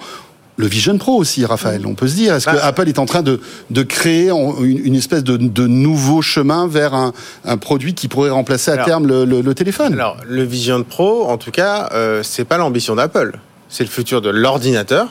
Le 0.57 0.67
Vision 0.67 0.97
Pro 0.99 1.17
aussi, 1.17 1.45
Raphaël. 1.45 1.87
On 1.87 1.95
peut 1.95 2.07
se 2.07 2.15
dire, 2.15 2.35
est-ce 2.35 2.47
que 2.47 2.55
bah. 2.55 2.65
Apple 2.65 2.89
est 2.89 2.99
en 2.99 3.07
train 3.07 3.23
de, 3.23 3.41
de 3.71 3.83
créer 3.83 4.31
une, 4.31 4.95
espèce 4.95 5.25
de, 5.25 5.37
de, 5.37 5.67
nouveau 5.67 6.23
chemin 6.23 6.69
vers 6.69 6.95
un, 6.95 7.13
un, 7.45 7.57
produit 7.57 7.95
qui 7.95 8.09
pourrait 8.09 8.31
remplacer 8.31 8.71
à 8.71 8.85
terme 8.85 9.07
le, 9.07 9.25
le, 9.25 9.55
téléphone? 9.55 9.95
Alors, 9.95 10.17
le 10.27 10.45
Vision 10.45 10.83
Pro, 10.85 11.27
en 11.27 11.39
tout 11.39 11.51
cas, 11.51 11.89
euh, 11.93 12.23
c'est 12.23 12.45
pas 12.45 12.59
l'ambition 12.59 12.95
d'Apple. 12.95 13.39
C'est 13.69 13.85
le 13.85 13.91
futur 13.91 14.21
de 14.21 14.31
l'ordinateur 14.31 15.09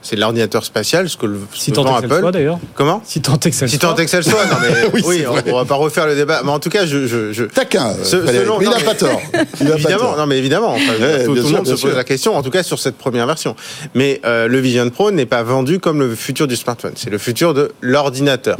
c'est 0.00 0.16
l'ordinateur 0.16 0.64
spatial, 0.64 1.08
ce 1.08 1.16
que 1.16 1.26
le 1.26 1.40
si 1.52 1.72
tant 1.72 1.84
Apple. 1.84 2.20
Soit, 2.20 2.30
d'ailleurs. 2.30 2.58
Comment 2.74 3.02
Si 3.04 3.20
tant 3.20 3.36
que 3.36 3.50
Si 3.50 3.78
tant 3.78 3.94
que 3.94 4.06
soit. 4.06 4.46
Non 4.46 4.56
mais 4.62 5.00
oui, 5.04 5.24
on, 5.28 5.56
va 5.56 5.64
pas 5.64 5.74
refaire 5.74 6.06
le 6.06 6.14
débat. 6.14 6.42
Mais 6.44 6.50
en 6.50 6.60
tout 6.60 6.70
cas, 6.70 6.86
je, 6.86 7.06
je, 7.06 7.32
je... 7.32 7.44
taquin. 7.44 7.94
selon, 8.04 8.60
il 8.60 8.68
n'a 8.68 8.78
pas 8.78 8.94
tort. 8.94 9.20
évidemment, 9.60 10.16
non 10.16 10.26
mais 10.26 10.38
évidemment. 10.38 10.76
tout, 11.24 11.34
le 11.34 11.42
monde 11.42 11.66
se 11.66 11.80
pose 11.80 11.96
la 11.96 12.04
question. 12.04 12.36
En 12.36 12.42
tout 12.42 12.50
cas, 12.50 12.62
sur 12.62 12.78
cette 12.78 12.96
première 12.96 13.26
version. 13.26 13.56
Mais 13.94 14.20
euh, 14.24 14.46
le 14.46 14.58
Vision 14.58 14.88
Pro 14.90 15.10
n'est 15.10 15.26
pas 15.26 15.42
vendu 15.42 15.80
comme 15.80 15.98
le 15.98 16.14
futur 16.14 16.46
du 16.46 16.56
smartphone. 16.56 16.92
C'est 16.94 17.10
le 17.10 17.18
futur 17.18 17.52
de 17.52 17.72
l'ordinateur. 17.80 18.56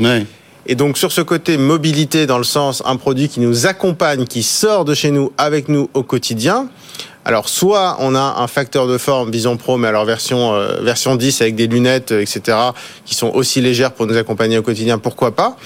Et 0.71 0.75
donc 0.75 0.99
sur 0.99 1.13
ce 1.13 1.23
côté 1.23 1.57
mobilité, 1.57 2.27
dans 2.27 2.37
le 2.37 2.45
sens 2.45 2.83
un 2.85 2.97
produit 2.97 3.29
qui 3.29 3.41
nous 3.41 3.67
accompagne, 3.67 4.27
qui 4.27 4.43
sort 4.43 4.85
de 4.85 4.93
chez 4.93 5.11
nous 5.11 5.33
avec 5.39 5.69
nous 5.69 5.89
au 5.95 6.03
quotidien. 6.03 6.69
Alors, 7.29 7.51
soit 7.51 7.99
on 8.01 8.15
a 8.15 8.37
un 8.39 8.47
facteur 8.47 8.87
de 8.87 8.97
forme 8.97 9.31
Vision 9.31 9.59
Pro, 9.59 9.77
mais 9.77 9.89
alors 9.89 10.07
version, 10.07 10.55
euh, 10.55 10.81
version 10.81 11.15
10 11.15 11.43
avec 11.43 11.57
des 11.57 11.67
lunettes, 11.67 12.13
euh, 12.13 12.23
etc., 12.23 12.57
qui 13.05 13.15
sont 13.15 13.29
aussi 13.35 13.61
légères 13.61 13.93
pour 13.93 14.07
nous 14.07 14.17
accompagner 14.17 14.57
au 14.57 14.63
quotidien, 14.63 14.97
pourquoi 14.97 15.37
pas 15.37 15.59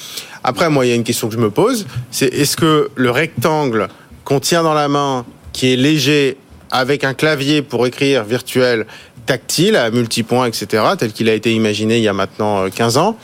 Après, 0.42 0.69
moi, 0.71 0.85
il 0.85 0.88
y 0.88 0.92
a 0.92 0.97
une 0.97 1.04
question 1.04 1.28
que 1.28 1.35
je 1.35 1.38
me 1.38 1.52
pose, 1.52 1.87
c'est 2.11 2.26
est-ce 2.35 2.57
que 2.57 2.90
le 2.97 3.11
rectangle 3.12 3.87
qu'on 4.25 4.40
tient 4.40 4.64
dans 4.64 4.75
la 4.75 4.88
main, 4.88 5.25
qui 5.52 5.73
est 5.73 5.76
léger, 5.76 6.37
avec 6.73 7.04
un 7.04 7.14
clavier 7.14 7.62
pour 7.62 7.87
écrire 7.87 8.25
virtuel, 8.25 8.85
tactile, 9.26 9.76
à 9.76 9.88
multipoints, 9.92 10.47
etc., 10.47 10.83
tel 10.99 11.12
qu'il 11.12 11.28
a 11.28 11.33
été 11.33 11.52
imaginé 11.52 11.99
il 11.99 12.02
y 12.02 12.09
a 12.09 12.12
maintenant 12.12 12.69
15 12.71 12.97
euh, 12.97 13.00
ans, 13.00 13.16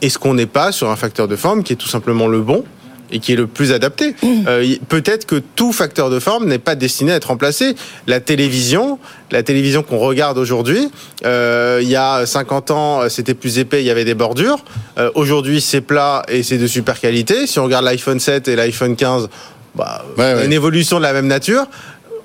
est-ce 0.00 0.20
qu'on 0.20 0.34
n'est 0.34 0.46
pas 0.46 0.70
sur 0.70 0.88
un 0.88 0.94
facteur 0.94 1.26
de 1.26 1.34
forme 1.34 1.64
qui 1.64 1.72
est 1.72 1.76
tout 1.76 1.88
simplement 1.88 2.28
le 2.28 2.42
bon? 2.42 2.64
Et 3.12 3.18
qui 3.18 3.32
est 3.32 3.36
le 3.36 3.46
plus 3.46 3.72
adapté. 3.72 4.14
Euh, 4.24 4.74
Peut-être 4.88 5.26
que 5.26 5.36
tout 5.36 5.72
facteur 5.72 6.10
de 6.10 6.18
forme 6.18 6.46
n'est 6.46 6.58
pas 6.58 6.74
destiné 6.74 7.12
à 7.12 7.16
être 7.16 7.26
remplacé. 7.26 7.74
La 8.06 8.20
télévision, 8.20 8.98
la 9.30 9.42
télévision 9.42 9.82
qu'on 9.82 9.98
regarde 9.98 10.38
aujourd'hui, 10.38 10.88
euh, 11.24 11.80
il 11.82 11.88
y 11.88 11.96
a 11.96 12.26
50 12.26 12.70
ans, 12.70 13.08
c'était 13.08 13.34
plus 13.34 13.58
épais, 13.58 13.82
il 13.82 13.86
y 13.86 13.90
avait 13.90 14.04
des 14.04 14.14
bordures. 14.14 14.64
Euh, 14.98 15.10
aujourd'hui, 15.14 15.60
c'est 15.60 15.80
plat 15.80 16.22
et 16.28 16.42
c'est 16.42 16.58
de 16.58 16.66
super 16.66 17.00
qualité. 17.00 17.46
Si 17.46 17.58
on 17.58 17.64
regarde 17.64 17.84
l'iPhone 17.84 18.20
7 18.20 18.48
et 18.48 18.56
l'iPhone 18.56 18.96
15, 18.96 19.28
bah, 19.74 20.04
une 20.44 20.52
évolution 20.52 20.98
de 20.98 21.02
la 21.02 21.12
même 21.12 21.26
nature 21.26 21.66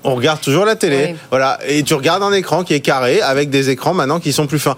on 0.04 0.14
regarde 0.14 0.40
toujours 0.40 0.64
la 0.64 0.76
télé. 0.76 1.16
Voilà. 1.30 1.58
Et 1.66 1.82
tu 1.82 1.92
regardes 1.94 2.22
un 2.22 2.32
écran 2.32 2.62
qui 2.62 2.74
est 2.74 2.80
carré 2.80 3.20
avec 3.20 3.50
des 3.50 3.70
écrans 3.70 3.92
maintenant 3.92 4.20
qui 4.20 4.32
sont 4.32 4.46
plus 4.46 4.60
fins. 4.60 4.76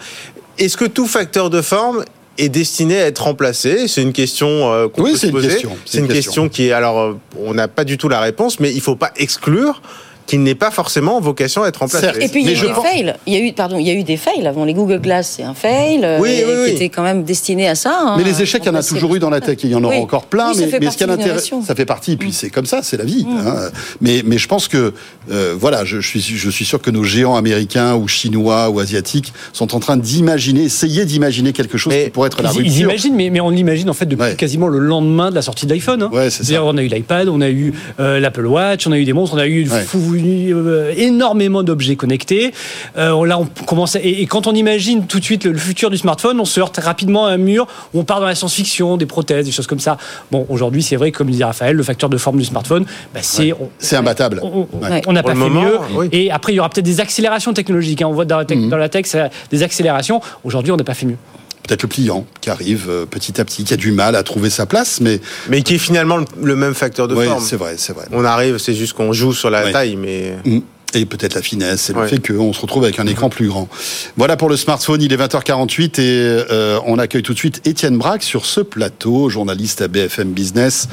Est-ce 0.56 0.78
que 0.78 0.86
tout 0.86 1.06
facteur 1.06 1.50
de 1.50 1.60
forme 1.60 2.02
est 2.38 2.48
destiné 2.48 3.00
à 3.02 3.06
être 3.06 3.24
remplacé. 3.24 3.88
C'est 3.88 4.02
une 4.02 4.12
question 4.12 4.72
euh, 4.72 4.88
qu'on 4.88 5.02
oui, 5.02 5.12
peut 5.12 5.18
se 5.18 5.26
poser. 5.26 5.50
C'est 5.84 5.98
une, 5.98 6.04
une, 6.04 6.12
question 6.12 6.48
qui 6.48 6.68
est 6.68 6.72
alors 6.72 6.98
euh, 6.98 7.18
on 7.38 7.52
n'a 7.52 7.68
pas 7.68 7.84
du 7.84 7.98
tout 7.98 8.08
la 8.08 8.20
réponse, 8.20 8.60
mais 8.60 8.72
il 8.72 8.80
faut 8.80 8.96
pas 8.96 9.12
exclure 9.16 9.82
qui 10.28 10.36
n'est 10.36 10.54
pas 10.54 10.70
forcément 10.70 11.20
vocation 11.20 11.62
à 11.62 11.68
être 11.68 11.78
remplacé. 11.78 12.06
Et 12.20 12.28
puis 12.28 12.42
il 12.42 12.50
y 12.50 12.50
a 12.50 12.52
eu 12.52 12.66
des 12.68 12.74
fails. 12.74 13.14
Il 13.26 13.32
y 13.32 13.36
a 13.36 13.40
eu, 13.40 13.52
pardon, 13.54 13.78
il 13.78 13.86
y 13.86 13.90
a 13.90 13.94
eu 13.94 14.04
des 14.04 14.18
fails 14.18 14.46
avant 14.46 14.66
les 14.66 14.74
Google 14.74 15.00
Glass, 15.00 15.34
c'est 15.36 15.42
un 15.42 15.54
fail 15.54 16.04
euh, 16.04 16.18
oui, 16.20 16.42
oui, 16.46 16.66
qui 16.66 16.70
était 16.76 16.88
quand 16.90 17.02
même 17.02 17.24
destiné 17.24 17.66
à 17.66 17.74
ça. 17.74 17.98
Hein, 17.98 18.14
mais 18.18 18.24
les 18.24 18.42
échecs, 18.42 18.62
il 18.62 18.66
y 18.66 18.70
en 18.70 18.74
a 18.74 18.82
toujours 18.82 19.16
eu 19.16 19.20
dans 19.20 19.30
la 19.30 19.40
tech. 19.40 19.56
Il 19.64 19.70
y 19.70 19.74
en 19.74 19.82
aura 19.82 19.96
encore 19.96 20.26
plein. 20.26 20.52
mais, 20.54 20.68
mais 20.80 20.90
ce 20.90 20.98
qui 20.98 21.04
a 21.04 21.38
ça 21.64 21.74
fait 21.74 21.86
partie. 21.86 22.12
Et 22.12 22.16
puis 22.18 22.28
mm. 22.28 22.32
c'est 22.32 22.50
comme 22.50 22.66
ça, 22.66 22.82
c'est 22.82 22.98
la 22.98 23.04
vie. 23.04 23.24
Mm. 23.24 23.38
Hein. 23.38 23.70
Mais, 24.02 24.22
mais 24.24 24.36
je 24.36 24.46
pense 24.46 24.68
que 24.68 24.92
euh, 25.30 25.54
voilà, 25.58 25.86
je, 25.86 25.98
suis, 26.00 26.20
je 26.20 26.50
suis 26.50 26.66
sûr 26.66 26.82
que 26.82 26.90
nos 26.90 27.04
géants 27.04 27.36
américains 27.36 27.94
ou 27.94 28.06
chinois 28.06 28.68
ou 28.68 28.80
asiatiques 28.80 29.32
sont 29.54 29.74
en 29.74 29.80
train 29.80 29.96
d'imaginer, 29.96 30.64
essayer 30.64 31.06
d'imaginer 31.06 31.54
quelque 31.54 31.78
chose 31.78 31.94
qui 31.94 32.10
pourrait 32.10 32.26
être 32.26 32.42
la 32.42 32.50
rupture. 32.50 32.66
Ils 32.66 32.80
imaginent, 32.80 33.16
mais, 33.16 33.30
mais 33.30 33.40
on 33.40 33.48
l'imagine 33.48 33.88
en 33.88 33.94
fait 33.94 34.06
depuis 34.06 34.36
quasiment 34.36 34.68
le 34.68 34.78
lendemain 34.78 35.30
de 35.30 35.34
la 35.34 35.42
sortie 35.42 35.64
de 35.64 35.72
l'iPhone. 35.72 36.02
Hein. 36.02 36.10
Ouais, 36.12 36.28
c'est 36.28 36.44
ça. 36.44 36.62
On 36.62 36.76
a 36.76 36.82
eu 36.82 36.88
l'iPad, 36.88 37.28
on 37.30 37.40
a 37.40 37.48
eu 37.48 37.72
euh, 37.98 38.20
l'Apple 38.20 38.44
Watch, 38.44 38.86
on 38.86 38.92
a 38.92 38.98
eu 38.98 39.06
des 39.06 39.14
monstres, 39.14 39.34
on 39.34 39.38
a 39.38 39.46
eu 39.46 39.66
énormément 40.18 41.62
d'objets 41.62 41.96
connectés. 41.96 42.52
Euh, 42.96 43.26
là, 43.26 43.38
on 43.38 43.46
commence 43.64 43.96
et, 44.02 44.26
quand 44.26 44.46
on 44.46 44.52
imagine 44.52 45.06
tout 45.06 45.18
de 45.18 45.24
suite 45.24 45.44
le, 45.44 45.58
futur 45.58 45.90
du 45.90 45.98
smartphone, 45.98 46.40
on 46.40 46.44
se 46.44 46.60
heurte 46.60 46.78
rapidement 46.78 47.26
à 47.26 47.30
un 47.30 47.36
mur 47.36 47.66
où 47.94 48.00
on 48.00 48.04
part 48.04 48.20
dans 48.20 48.26
la 48.26 48.34
science-fiction, 48.34 48.96
des 48.96 49.06
prothèses, 49.06 49.46
des 49.46 49.52
choses 49.52 49.66
comme 49.66 49.80
ça. 49.80 49.96
Bon, 50.30 50.46
aujourd'hui, 50.48 50.82
c'est 50.82 50.96
vrai, 50.96 51.12
comme 51.12 51.30
disait 51.30 51.44
Raphaël, 51.44 51.76
le 51.76 51.82
facteur 51.82 52.08
de 52.08 52.16
forme 52.16 52.38
du 52.38 52.44
smartphone, 52.44 52.84
bah, 53.14 53.20
c'est 53.22 53.52
c'est 53.78 53.96
imbattable. 53.96 54.40
On 54.42 55.12
n'a 55.12 55.22
pas 55.22 55.34
fait 55.34 55.50
mieux. 55.50 55.78
Et 56.12 56.30
après, 56.30 56.52
il 56.52 56.56
y 56.56 56.60
aura 56.60 56.68
peut-être 56.68 56.84
des 56.84 57.00
accélérations 57.00 57.52
technologiques. 57.52 58.02
Hein. 58.02 58.08
On 58.08 58.12
voit 58.12 58.24
dans 58.24 58.38
la, 58.38 58.44
tech, 58.44 58.58
mhm. 58.58 58.68
dans 58.68 58.76
la 58.76 58.88
tech 58.88 59.06
des 59.50 59.62
accélérations. 59.62 60.20
Aujourd'hui, 60.44 60.72
on 60.72 60.76
n'a 60.76 60.84
pas 60.84 60.94
fait 60.94 61.06
mieux 61.06 61.16
peut-être 61.68 61.82
le 61.82 61.88
client 61.88 62.26
qui 62.40 62.50
arrive 62.50 62.86
euh, 62.88 63.06
petit 63.06 63.40
à 63.40 63.44
petit, 63.44 63.64
qui 63.64 63.74
a 63.74 63.76
du 63.76 63.92
mal 63.92 64.16
à 64.16 64.22
trouver 64.22 64.50
sa 64.50 64.66
place, 64.66 65.00
mais 65.00 65.20
mais 65.48 65.62
qui 65.62 65.74
est 65.74 65.78
finalement 65.78 66.20
le 66.42 66.56
même 66.56 66.74
facteur 66.74 67.06
de 67.06 67.14
oui, 67.14 67.26
forme. 67.26 67.44
C'est 67.44 67.56
vrai, 67.56 67.74
c'est 67.76 67.92
vrai. 67.92 68.06
On 68.10 68.24
arrive, 68.24 68.58
c'est 68.58 68.74
juste 68.74 68.94
qu'on 68.94 69.12
joue 69.12 69.32
sur 69.32 69.50
la 69.50 69.70
taille, 69.70 69.96
mais. 69.96 70.34
Mhm. 70.44 70.62
Et 70.94 71.04
peut-être 71.04 71.34
la 71.34 71.42
finesse, 71.42 71.82
c'est 71.82 71.94
le 71.94 72.06
fait 72.06 72.18
qu'on 72.26 72.54
se 72.54 72.60
retrouve 72.62 72.84
avec 72.84 72.98
un 72.98 73.06
écran 73.06 73.28
plus 73.28 73.48
grand. 73.48 73.68
Voilà 74.16 74.38
pour 74.38 74.48
le 74.48 74.56
smartphone, 74.56 75.02
il 75.02 75.12
est 75.12 75.16
20h48 75.16 76.00
et 76.00 76.44
euh, 76.50 76.80
on 76.86 76.98
accueille 76.98 77.22
tout 77.22 77.34
de 77.34 77.38
suite 77.38 77.60
Étienne 77.66 77.98
Braque 77.98 78.22
sur 78.22 78.46
ce 78.46 78.62
plateau, 78.62 79.28
journaliste 79.28 79.82
à 79.82 79.88
BFM 79.88 80.30
Business. 80.30 80.88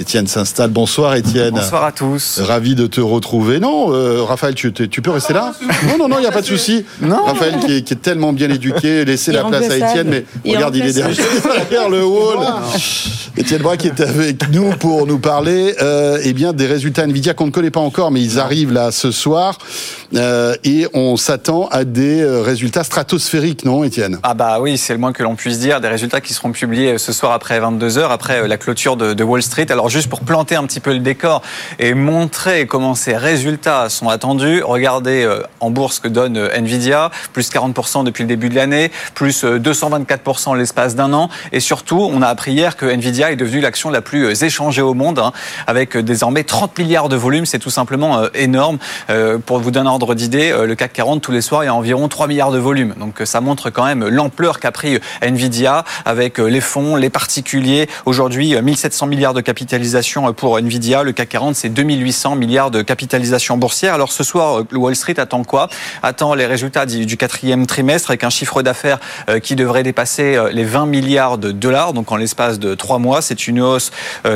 Étienne 0.00 0.26
s'installe. 0.26 0.70
Bonsoir 0.70 1.14
Étienne. 1.14 1.54
Bonsoir 1.54 1.84
à 1.84 1.92
tous. 1.92 2.40
Ravi 2.40 2.74
de 2.74 2.88
te 2.88 3.00
retrouver. 3.00 3.60
Non, 3.60 3.92
euh, 3.92 4.24
Raphaël, 4.24 4.56
tu, 4.56 4.72
tu, 4.72 5.00
peux 5.00 5.12
rester 5.12 5.32
là? 5.32 5.54
Non, 5.86 5.96
non, 5.96 6.08
non, 6.08 6.16
il 6.18 6.22
n'y 6.22 6.26
a 6.26 6.32
pas 6.32 6.42
de 6.42 6.46
souci. 6.46 6.84
Raphaël 7.00 7.60
qui 7.64 7.72
est, 7.72 7.82
qui 7.82 7.94
est, 7.94 8.02
tellement 8.02 8.32
bien 8.32 8.50
éduqué, 8.50 9.04
laissez 9.04 9.30
la 9.30 9.44
place 9.44 9.70
à 9.70 9.76
Étienne, 9.76 10.08
mais 10.08 10.24
regarde, 10.44 10.74
il 10.74 10.86
est 10.86 10.92
derrière, 10.92 11.88
le 11.88 12.04
wall. 12.04 12.38
Étienne 13.36 13.62
Braque 13.62 13.84
est 13.84 14.00
avec 14.00 14.50
nous 14.50 14.70
pour 14.70 15.06
nous 15.06 15.18
parler 15.18 15.76
euh, 15.82 16.18
eh 16.24 16.32
bien, 16.32 16.52
des 16.52 16.66
résultats 16.66 17.04
Nvidia 17.04 17.34
qu'on 17.34 17.46
ne 17.46 17.50
connaît 17.52 17.70
pas 17.70 17.80
encore, 17.80 18.10
mais 18.10 18.22
ils 18.22 18.40
arrivent 18.40 18.72
là 18.72 18.90
ce 18.90 19.12
soir. 19.12 19.45
Euh, 20.14 20.54
et 20.64 20.86
on 20.94 21.16
s'attend 21.16 21.68
à 21.68 21.84
des 21.84 22.22
euh, 22.22 22.42
résultats 22.42 22.84
stratosphériques, 22.84 23.64
non, 23.64 23.84
Étienne? 23.84 24.18
Ah 24.22 24.34
bah 24.34 24.58
oui, 24.60 24.78
c'est 24.78 24.92
le 24.92 24.98
moins 24.98 25.12
que 25.12 25.22
l'on 25.22 25.34
puisse 25.34 25.58
dire. 25.58 25.80
Des 25.80 25.88
résultats 25.88 26.20
qui 26.20 26.32
seront 26.32 26.52
publiés 26.52 26.94
euh, 26.94 26.98
ce 26.98 27.12
soir 27.12 27.32
après 27.32 27.58
22 27.58 27.88
h 27.88 28.10
après 28.10 28.46
la 28.46 28.56
clôture 28.56 28.96
de, 28.96 29.24
Wall 29.24 29.42
Street. 29.42 29.66
Alors 29.70 29.88
juste 29.88 30.08
pour 30.08 30.20
planter 30.20 30.54
un 30.54 30.64
petit 30.64 30.78
peu 30.78 30.92
le 30.92 31.00
décor 31.00 31.42
et 31.80 31.94
montrer 31.94 32.66
comment 32.66 32.94
ces 32.94 33.16
résultats 33.16 33.88
sont 33.88 34.08
attendus, 34.08 34.62
regardez 34.62 35.28
en 35.58 35.70
bourse 35.70 35.98
que 35.98 36.06
donne 36.06 36.36
Nvidia, 36.36 37.10
plus 37.32 37.50
40% 37.50 38.04
depuis 38.04 38.22
le 38.22 38.28
début 38.28 38.48
de 38.48 38.54
l'année, 38.54 38.92
plus 39.14 39.42
224% 39.44 40.56
l'espace 40.56 40.94
d'un 40.94 41.12
an. 41.12 41.28
Et 41.50 41.58
surtout, 41.58 41.98
on 41.98 42.22
a 42.22 42.28
appris 42.28 42.52
hier 42.52 42.76
que 42.76 42.86
Nvidia 42.86 43.32
est 43.32 43.36
devenue 43.36 43.60
l'action 43.60 43.90
la 43.90 44.00
plus 44.00 44.44
échangée 44.44 44.82
au 44.82 44.94
monde, 44.94 45.18
hein, 45.18 45.32
avec 45.66 45.96
désormais 45.96 46.44
30 46.44 46.78
milliards 46.78 47.08
de 47.08 47.16
volume. 47.16 47.46
C'est 47.46 47.58
tout 47.58 47.70
simplement 47.70 48.22
énorme. 48.32 48.78
Euh, 49.26 49.38
pour 49.38 49.58
vous 49.58 49.70
donner 49.70 49.88
un 49.88 49.92
ordre 49.92 50.14
d'idée, 50.14 50.50
euh, 50.50 50.66
le 50.66 50.74
CAC 50.74 50.92
40 50.92 51.22
tous 51.22 51.32
les 51.32 51.40
soirs, 51.40 51.64
il 51.64 51.66
y 51.66 51.70
a 51.70 51.74
environ 51.74 52.08
3 52.08 52.26
milliards 52.26 52.52
de 52.52 52.58
volume. 52.58 52.94
Donc 52.98 53.20
euh, 53.20 53.24
ça 53.24 53.40
montre 53.40 53.70
quand 53.70 53.84
même 53.84 54.06
l'ampleur 54.06 54.60
qu'a 54.60 54.72
pris 54.72 54.98
Nvidia 55.22 55.84
avec 56.04 56.38
les 56.38 56.60
fonds, 56.60 56.96
les 56.96 57.10
particuliers. 57.10 57.88
Aujourd'hui, 58.04 58.60
1700 58.60 59.06
milliards 59.06 59.34
de 59.34 59.40
capitalisation 59.40 60.32
pour 60.32 60.58
Nvidia. 60.58 61.02
Le 61.02 61.12
CAC 61.12 61.28
40, 61.30 61.56
c'est 61.56 61.68
2800 61.68 62.36
milliards 62.36 62.70
de 62.70 62.82
capitalisation 62.82 63.56
boursière. 63.56 63.94
Alors 63.94 64.12
ce 64.12 64.24
soir, 64.24 64.62
Wall 64.72 64.94
Street 64.94 65.18
attend 65.18 65.44
quoi? 65.44 65.68
Attend 66.02 66.34
les 66.34 66.46
résultats 66.46 66.86
du 66.86 67.16
quatrième 67.16 67.66
trimestre 67.66 68.10
avec 68.10 68.24
un 68.24 68.30
chiffre 68.30 68.62
d'affaires 68.62 68.98
qui 69.42 69.56
devrait 69.56 69.82
dépasser 69.82 70.38
les 70.52 70.64
20 70.64 70.86
milliards 70.86 71.38
de 71.38 71.52
dollars. 71.52 71.92
Donc 71.92 72.12
en 72.12 72.16
l'espace 72.16 72.58
de 72.58 72.74
trois 72.74 72.98
mois, 72.98 73.22
c'est 73.22 73.46
une 73.46 73.60
hausse 73.60 73.90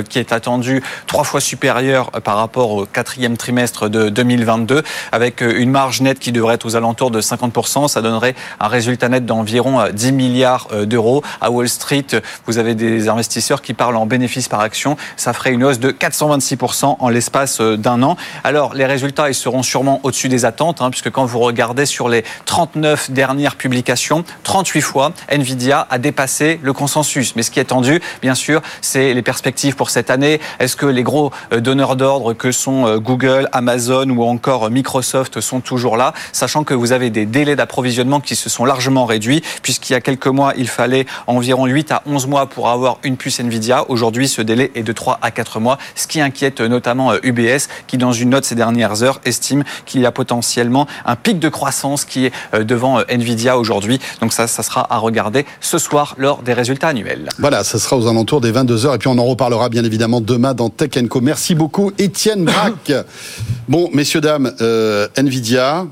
qui 0.08 0.18
est 0.18 0.32
attendue 0.32 0.82
trois 1.06 1.24
fois 1.24 1.40
supérieure 1.40 2.10
par 2.10 2.36
rapport 2.36 2.70
au 2.72 2.86
quatrième 2.86 3.36
trimestre 3.36 3.88
de 3.88 4.08
2022 4.08 4.79
avec 5.12 5.42
euh, 5.42 5.60
une 5.60 5.70
marge 5.70 6.00
nette 6.00 6.18
qui 6.18 6.32
devrait 6.32 6.54
être 6.54 6.66
aux 6.66 6.76
alentours 6.76 7.10
de 7.10 7.20
50%. 7.20 7.88
Ça 7.88 8.02
donnerait 8.02 8.34
un 8.58 8.68
résultat 8.68 9.08
net 9.08 9.26
d'environ 9.26 9.84
10 9.92 10.08
euh, 10.08 10.12
milliards 10.12 10.68
euh, 10.72 10.86
d'euros. 10.86 11.22
À 11.40 11.50
Wall 11.50 11.68
Street, 11.68 12.06
vous 12.46 12.58
avez 12.58 12.74
des 12.74 13.08
investisseurs 13.08 13.62
qui 13.62 13.74
parlent 13.74 13.96
en 13.96 14.06
bénéfice 14.06 14.48
par 14.48 14.60
action. 14.60 14.96
Ça 15.16 15.32
ferait 15.32 15.52
une 15.52 15.64
hausse 15.64 15.78
de 15.78 15.90
426% 15.90 16.96
en 16.98 17.08
l'espace 17.08 17.60
d'un 17.60 18.02
an. 18.02 18.16
Alors, 18.44 18.74
les 18.74 18.86
résultats, 18.86 19.28
ils 19.28 19.34
seront 19.34 19.62
sûrement 19.62 20.00
au-dessus 20.02 20.28
des 20.28 20.44
attentes, 20.44 20.80
hein, 20.80 20.90
puisque 20.90 21.10
quand 21.10 21.24
vous 21.24 21.40
regardez 21.40 21.86
sur 21.86 22.08
les 22.08 22.24
39 22.46 23.10
dernières 23.10 23.56
publications, 23.56 24.24
38 24.44 24.80
fois, 24.80 25.12
Nvidia 25.30 25.86
a 25.90 25.98
dépassé 25.98 26.60
le 26.62 26.72
consensus. 26.72 27.34
Mais 27.36 27.42
ce 27.42 27.50
qui 27.50 27.60
est 27.60 27.64
tendu, 27.64 28.00
bien 28.22 28.34
sûr, 28.34 28.60
c'est 28.80 29.14
les 29.14 29.22
perspectives 29.22 29.76
pour 29.76 29.90
cette 29.90 30.10
année. 30.10 30.40
Est-ce 30.58 30.76
que 30.76 30.86
les 30.86 31.02
gros 31.02 31.32
donneurs 31.52 31.96
d'ordre 31.96 32.32
que 32.32 32.52
sont 32.52 32.98
Google, 32.98 33.48
Amazon 33.52 34.08
ou 34.10 34.22
encore 34.22 34.69
Microsoft 34.70 35.40
sont 35.40 35.60
toujours 35.60 35.96
là, 35.96 36.14
sachant 36.32 36.64
que 36.64 36.74
vous 36.74 36.92
avez 36.92 37.10
des 37.10 37.26
délais 37.26 37.56
d'approvisionnement 37.56 38.20
qui 38.20 38.36
se 38.36 38.48
sont 38.48 38.64
largement 38.64 39.04
réduits, 39.04 39.42
puisqu'il 39.62 39.92
y 39.92 39.96
a 39.96 40.00
quelques 40.00 40.26
mois, 40.26 40.52
il 40.56 40.68
fallait 40.68 41.06
environ 41.26 41.66
8 41.66 41.92
à 41.92 42.02
11 42.06 42.26
mois 42.26 42.46
pour 42.46 42.68
avoir 42.68 42.98
une 43.02 43.16
puce 43.16 43.40
Nvidia. 43.40 43.84
Aujourd'hui, 43.88 44.28
ce 44.28 44.42
délai 44.42 44.70
est 44.74 44.82
de 44.82 44.92
3 44.92 45.18
à 45.22 45.30
4 45.30 45.60
mois, 45.60 45.78
ce 45.94 46.06
qui 46.06 46.20
inquiète 46.20 46.60
notamment 46.60 47.12
UBS, 47.22 47.40
euh, 47.40 47.58
qui, 47.86 47.98
dans 47.98 48.12
une 48.12 48.30
note 48.30 48.44
ces 48.44 48.54
dernières 48.54 49.02
heures, 49.02 49.20
estime 49.24 49.64
qu'il 49.86 50.00
y 50.00 50.06
a 50.06 50.12
potentiellement 50.12 50.86
un 51.04 51.16
pic 51.16 51.38
de 51.38 51.48
croissance 51.48 52.04
qui 52.04 52.26
est 52.26 52.32
euh, 52.54 52.64
devant 52.64 52.98
euh, 52.98 53.02
Nvidia 53.08 53.58
aujourd'hui. 53.58 54.00
Donc 54.20 54.32
ça, 54.32 54.46
ça 54.46 54.62
sera 54.62 54.92
à 54.92 54.98
regarder 54.98 55.44
ce 55.60 55.78
soir 55.78 56.14
lors 56.18 56.42
des 56.42 56.52
résultats 56.52 56.88
annuels. 56.88 57.28
Voilà, 57.38 57.64
ça 57.64 57.78
sera 57.78 57.96
aux 57.96 58.06
alentours 58.06 58.40
des 58.40 58.52
22 58.52 58.86
heures. 58.86 58.94
Et 58.94 58.98
puis 58.98 59.08
on 59.08 59.18
en 59.18 59.24
reparlera 59.24 59.68
bien 59.68 59.84
évidemment 59.84 60.20
demain 60.20 60.54
dans 60.54 60.68
Tech 60.68 60.90
Co. 61.08 61.20
Merci 61.20 61.54
beaucoup, 61.54 61.92
Étienne 61.98 62.44
Braque. 62.44 62.92
bon, 63.68 63.90
messieurs, 63.92 64.20
dames, 64.20 64.52
euh, 64.60 65.08
Nvidia, 65.16 65.86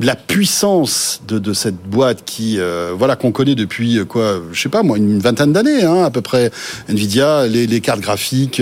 la 0.00 0.16
puissance 0.16 1.22
de, 1.28 1.52
cette 1.52 1.76
boîte 1.76 2.24
qui 2.24 2.58
euh, 2.58 2.92
voilà 2.98 3.14
qu'on 3.14 3.30
connaît 3.30 3.54
depuis 3.54 3.98
euh, 3.98 4.04
quoi 4.04 4.40
je 4.50 4.60
sais 4.60 4.68
pas 4.68 4.82
moi 4.82 4.96
une 4.96 5.20
vingtaine 5.20 5.52
d'années 5.52 5.84
hein, 5.84 6.02
à 6.02 6.10
peu 6.10 6.20
près. 6.20 6.50
Nvidia 6.88 7.46
les, 7.46 7.80
cartes 7.80 8.00
graphiques 8.00 8.60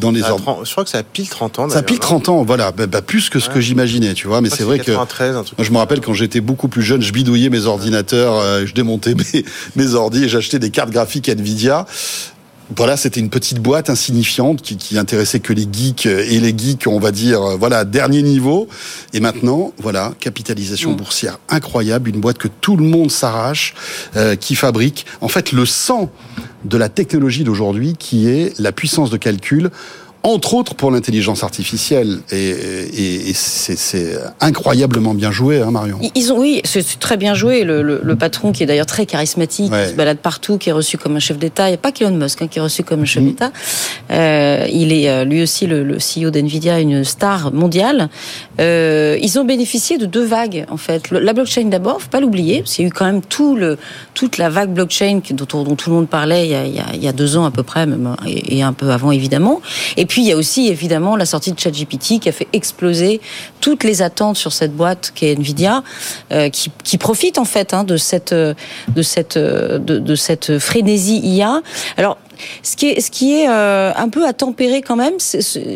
dans 0.00 0.12
les 0.12 0.22
ordres. 0.22 0.62
je 0.64 0.70
crois 0.70 0.84
que 0.84 0.90
ça 0.90 0.98
a 0.98 1.02
pile 1.02 1.28
30 1.28 1.58
ans 1.58 1.68
ça 1.68 1.78
a 1.78 1.82
pile 1.82 1.98
30 1.98 2.28
ans 2.28 2.44
voilà 2.44 2.70
bah, 2.70 2.86
bah, 2.86 3.02
plus 3.02 3.28
que 3.28 3.40
ce 3.40 3.50
que 3.50 3.60
j'imaginais 3.60 4.14
tu 4.14 4.28
vois 4.28 4.40
mais 4.40 4.50
c'est 4.50 4.62
vrai 4.62 4.78
que 4.78 4.92
moi 4.92 5.06
je 5.58 5.70
me 5.72 5.78
rappelle 5.78 6.00
quand 6.00 6.14
j'étais 6.14 6.40
beaucoup 6.40 6.68
plus 6.68 6.82
jeune 6.82 7.02
je 7.02 7.12
bidouillais 7.12 7.50
mes 7.50 7.66
ordinateurs 7.66 8.66
je 8.66 8.72
démontais 8.72 9.14
mes, 9.34 9.44
mes 9.74 9.94
ordi 9.94 10.24
et 10.24 10.28
j'achetais 10.28 10.60
des 10.60 10.70
cartes 10.70 10.90
graphiques 10.90 11.28
Nvidia 11.28 11.86
voilà, 12.74 12.96
c'était 12.96 13.20
une 13.20 13.30
petite 13.30 13.60
boîte 13.60 13.90
insignifiante 13.90 14.60
qui, 14.60 14.76
qui 14.76 14.98
intéressait 14.98 15.38
que 15.38 15.52
les 15.52 15.68
geeks 15.70 16.06
et 16.06 16.40
les 16.40 16.56
geeks, 16.56 16.86
on 16.88 16.98
va 16.98 17.12
dire, 17.12 17.40
euh, 17.40 17.56
voilà, 17.56 17.84
dernier 17.84 18.22
niveau. 18.22 18.66
Et 19.12 19.20
maintenant, 19.20 19.72
voilà, 19.78 20.14
capitalisation 20.18 20.92
mm. 20.92 20.96
boursière 20.96 21.38
incroyable, 21.48 22.08
une 22.08 22.20
boîte 22.20 22.38
que 22.38 22.48
tout 22.48 22.76
le 22.76 22.84
monde 22.84 23.10
s'arrache, 23.10 23.74
euh, 24.16 24.34
qui 24.34 24.56
fabrique, 24.56 25.06
en 25.20 25.28
fait, 25.28 25.52
le 25.52 25.64
sang 25.64 26.10
de 26.64 26.76
la 26.76 26.88
technologie 26.88 27.44
d'aujourd'hui, 27.44 27.94
qui 27.96 28.28
est 28.28 28.58
la 28.58 28.72
puissance 28.72 29.10
de 29.10 29.16
calcul 29.16 29.70
entre 30.22 30.54
autres 30.54 30.74
pour 30.74 30.90
l'intelligence 30.90 31.44
artificielle. 31.44 32.20
Et, 32.32 33.32
c'est 33.34 34.18
incroyablement 34.40 35.14
bien 35.14 35.30
joué, 35.30 35.60
hein, 35.60 35.70
Marion. 35.70 35.98
Ils 36.14 36.32
ont, 36.32 36.38
oui, 36.38 36.60
c'est 36.64 36.98
très 36.98 37.16
bien 37.16 37.34
joué. 37.34 37.64
Le, 37.64 38.16
patron, 38.16 38.52
qui 38.52 38.62
est 38.62 38.66
d'ailleurs 38.66 38.86
très 38.86 39.06
charismatique, 39.06 39.70
qui 39.70 39.88
se 39.90 39.94
balade 39.94 40.18
partout, 40.18 40.58
qui 40.58 40.70
est 40.70 40.72
reçu 40.72 40.96
comme 40.96 41.16
un 41.16 41.20
chef 41.20 41.38
d'État. 41.38 41.66
Il 41.66 41.72
n'y 41.72 41.74
a 41.74 41.78
pas 41.78 41.92
qu'Elon 41.92 42.16
Musk 42.16 42.42
hein, 42.42 42.48
qui 42.48 42.58
est 42.58 42.62
reçu 42.62 42.82
comme 42.82 43.02
un 43.02 43.04
chef 43.04 43.22
mm. 43.22 43.26
d'État. 43.26 43.52
Euh, 44.10 44.66
il 44.70 44.92
est 44.92 45.08
euh, 45.08 45.24
lui 45.24 45.42
aussi 45.42 45.66
le, 45.66 45.98
CEO 45.98 46.30
d'NVIDIA, 46.30 46.80
une 46.80 47.04
star 47.04 47.52
mondiale. 47.52 48.08
Euh, 48.60 49.18
ils 49.20 49.38
ont 49.38 49.44
bénéficié 49.44 49.98
de 49.98 50.06
deux 50.06 50.24
vagues, 50.24 50.64
en 50.70 50.76
fait. 50.76 51.10
La 51.10 51.32
blockchain 51.32 51.64
d'abord, 51.64 52.00
faut 52.00 52.08
pas 52.08 52.20
l'oublier. 52.20 52.64
Il 52.66 52.82
y 52.82 52.84
a 52.84 52.88
eu 52.88 52.90
quand 52.90 53.04
même 53.04 53.22
tout 53.22 53.54
le, 53.54 53.78
toute 54.14 54.38
la 54.38 54.48
vague 54.48 54.70
blockchain 54.70 55.20
dont, 55.30 55.64
dont 55.64 55.76
tout 55.76 55.90
le 55.90 55.96
monde 55.96 56.08
parlait 56.08 56.46
il 56.46 56.50
y, 56.50 56.54
a, 56.54 56.64
il 56.94 57.02
y 57.02 57.08
a 57.08 57.12
deux 57.12 57.36
ans 57.36 57.44
à 57.44 57.50
peu 57.50 57.62
près, 57.62 57.86
même, 57.86 58.16
et, 58.26 58.62
un 58.62 58.72
peu 58.72 58.90
avant, 58.90 59.10
évidemment. 59.12 59.60
Et 59.96 60.05
Et 60.06 60.08
puis 60.08 60.22
il 60.22 60.28
y 60.28 60.30
a 60.30 60.36
aussi 60.36 60.68
évidemment 60.68 61.16
la 61.16 61.26
sortie 61.26 61.50
de 61.50 61.58
ChatGPT 61.58 62.20
qui 62.20 62.28
a 62.28 62.32
fait 62.32 62.46
exploser 62.52 63.20
toutes 63.60 63.82
les 63.82 64.02
attentes 64.02 64.36
sur 64.36 64.52
cette 64.52 64.72
boîte 64.72 65.10
qui 65.16 65.26
est 65.26 65.32
Nvidia, 65.32 65.82
euh, 66.30 66.48
qui, 66.48 66.70
qui, 66.84 66.96
profite 66.96 67.38
en 67.38 67.44
fait 67.44 67.74
hein, 67.74 67.82
de 67.82 67.96
cette 67.96 68.32
de 68.32 69.02
cette 69.02 69.36
de, 69.36 70.14
cette 70.14 70.60
frénésie 70.60 71.18
IA. 71.24 71.60
Alors 71.96 72.18
ce 72.62 72.76
qui 72.76 72.88
est, 72.88 73.00
ce 73.00 73.10
qui 73.10 73.40
est 73.40 73.48
euh, 73.48 73.92
un 73.96 74.08
peu 74.08 74.26
à 74.26 74.32
tempérer 74.32 74.82
quand 74.82 74.96
même, 74.96 75.14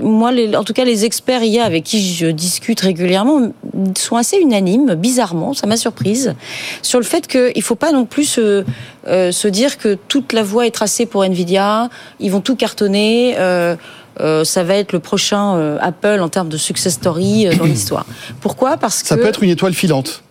moi, 0.03 0.33
les, 0.33 0.55
en 0.57 0.65
tout 0.65 0.73
cas, 0.73 0.85
les 0.85 1.05
experts 1.05 1.43
IA 1.43 1.65
avec 1.65 1.85
qui 1.85 2.15
je 2.15 2.27
discute 2.27 2.81
régulièrement 2.81 3.53
sont 3.97 4.17
assez 4.17 4.37
unanimes, 4.39 4.95
bizarrement, 4.95 5.55
ça 5.55 5.67
m'a 5.67 5.77
surprise, 5.77 6.35
sur 6.83 6.99
le 6.99 7.05
fait 7.05 7.27
qu'il 7.27 7.53
ne 7.57 7.63
faut 7.63 7.77
pas 7.77 7.93
non 7.93 8.05
plus 8.05 8.25
se, 8.25 8.65
euh, 9.07 9.33
se, 9.33 9.49
dire 9.49 9.79
que 9.79 9.95
toute 10.09 10.33
la 10.33 10.43
voie 10.43 10.67
est 10.67 10.71
tracée 10.71 11.07
pour 11.07 11.25
Nvidia, 11.25 11.89
ils 12.19 12.31
vont 12.31 12.41
tout 12.41 12.57
cartonner. 12.57 13.35
Euh, 13.39 13.77
euh 14.21 14.45
ça 14.45 14.65
va 14.65 14.75
être 14.75 14.93
le 14.93 15.01
prochain 15.01 15.57
euh, 15.57 15.79
Apple 15.81 16.21
en 16.21 16.29
termes 16.29 16.49
de 16.49 16.57
success 16.57 16.95
story 16.95 17.47
dans 17.57 17.65
l'histoire. 17.73 18.07
Pourquoi? 18.41 18.77
Parce 18.77 19.03
que 19.03 19.09
ça 19.09 19.17
peut 19.17 19.27
être 19.27 19.43
une 19.43 19.51
étoile 19.51 19.75
filante. 19.75 20.23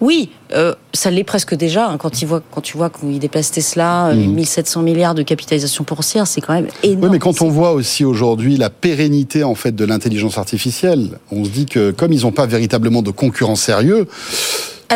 Oui, 0.00 0.30
euh, 0.54 0.74
ça 0.92 1.10
l'est 1.10 1.24
presque 1.24 1.54
déjà. 1.54 1.88
Hein, 1.88 1.96
quand, 1.98 2.10
tu 2.10 2.26
vois, 2.26 2.42
quand 2.50 2.60
tu 2.60 2.76
vois 2.76 2.90
qu'il 2.90 3.18
dépasse 3.18 3.50
Tesla, 3.50 4.12
1700 4.14 4.80
euh, 4.80 4.82
mmh. 4.82 4.84
milliards 4.84 5.14
de 5.14 5.22
capitalisation 5.22 5.84
boursière, 5.84 6.26
c'est 6.26 6.40
quand 6.40 6.54
même 6.54 6.68
énorme. 6.82 7.04
Oui, 7.04 7.08
mais 7.10 7.18
quand 7.18 7.42
on 7.42 7.48
voit 7.48 7.72
aussi 7.72 8.04
aujourd'hui 8.04 8.56
la 8.56 8.70
pérennité 8.70 9.44
en 9.44 9.54
fait 9.54 9.74
de 9.74 9.84
l'intelligence 9.84 10.38
artificielle, 10.38 11.18
on 11.30 11.44
se 11.44 11.50
dit 11.50 11.66
que 11.66 11.90
comme 11.90 12.12
ils 12.12 12.22
n'ont 12.22 12.32
pas 12.32 12.46
véritablement 12.46 13.02
de 13.02 13.10
concurrents 13.10 13.56
sérieux, 13.56 14.06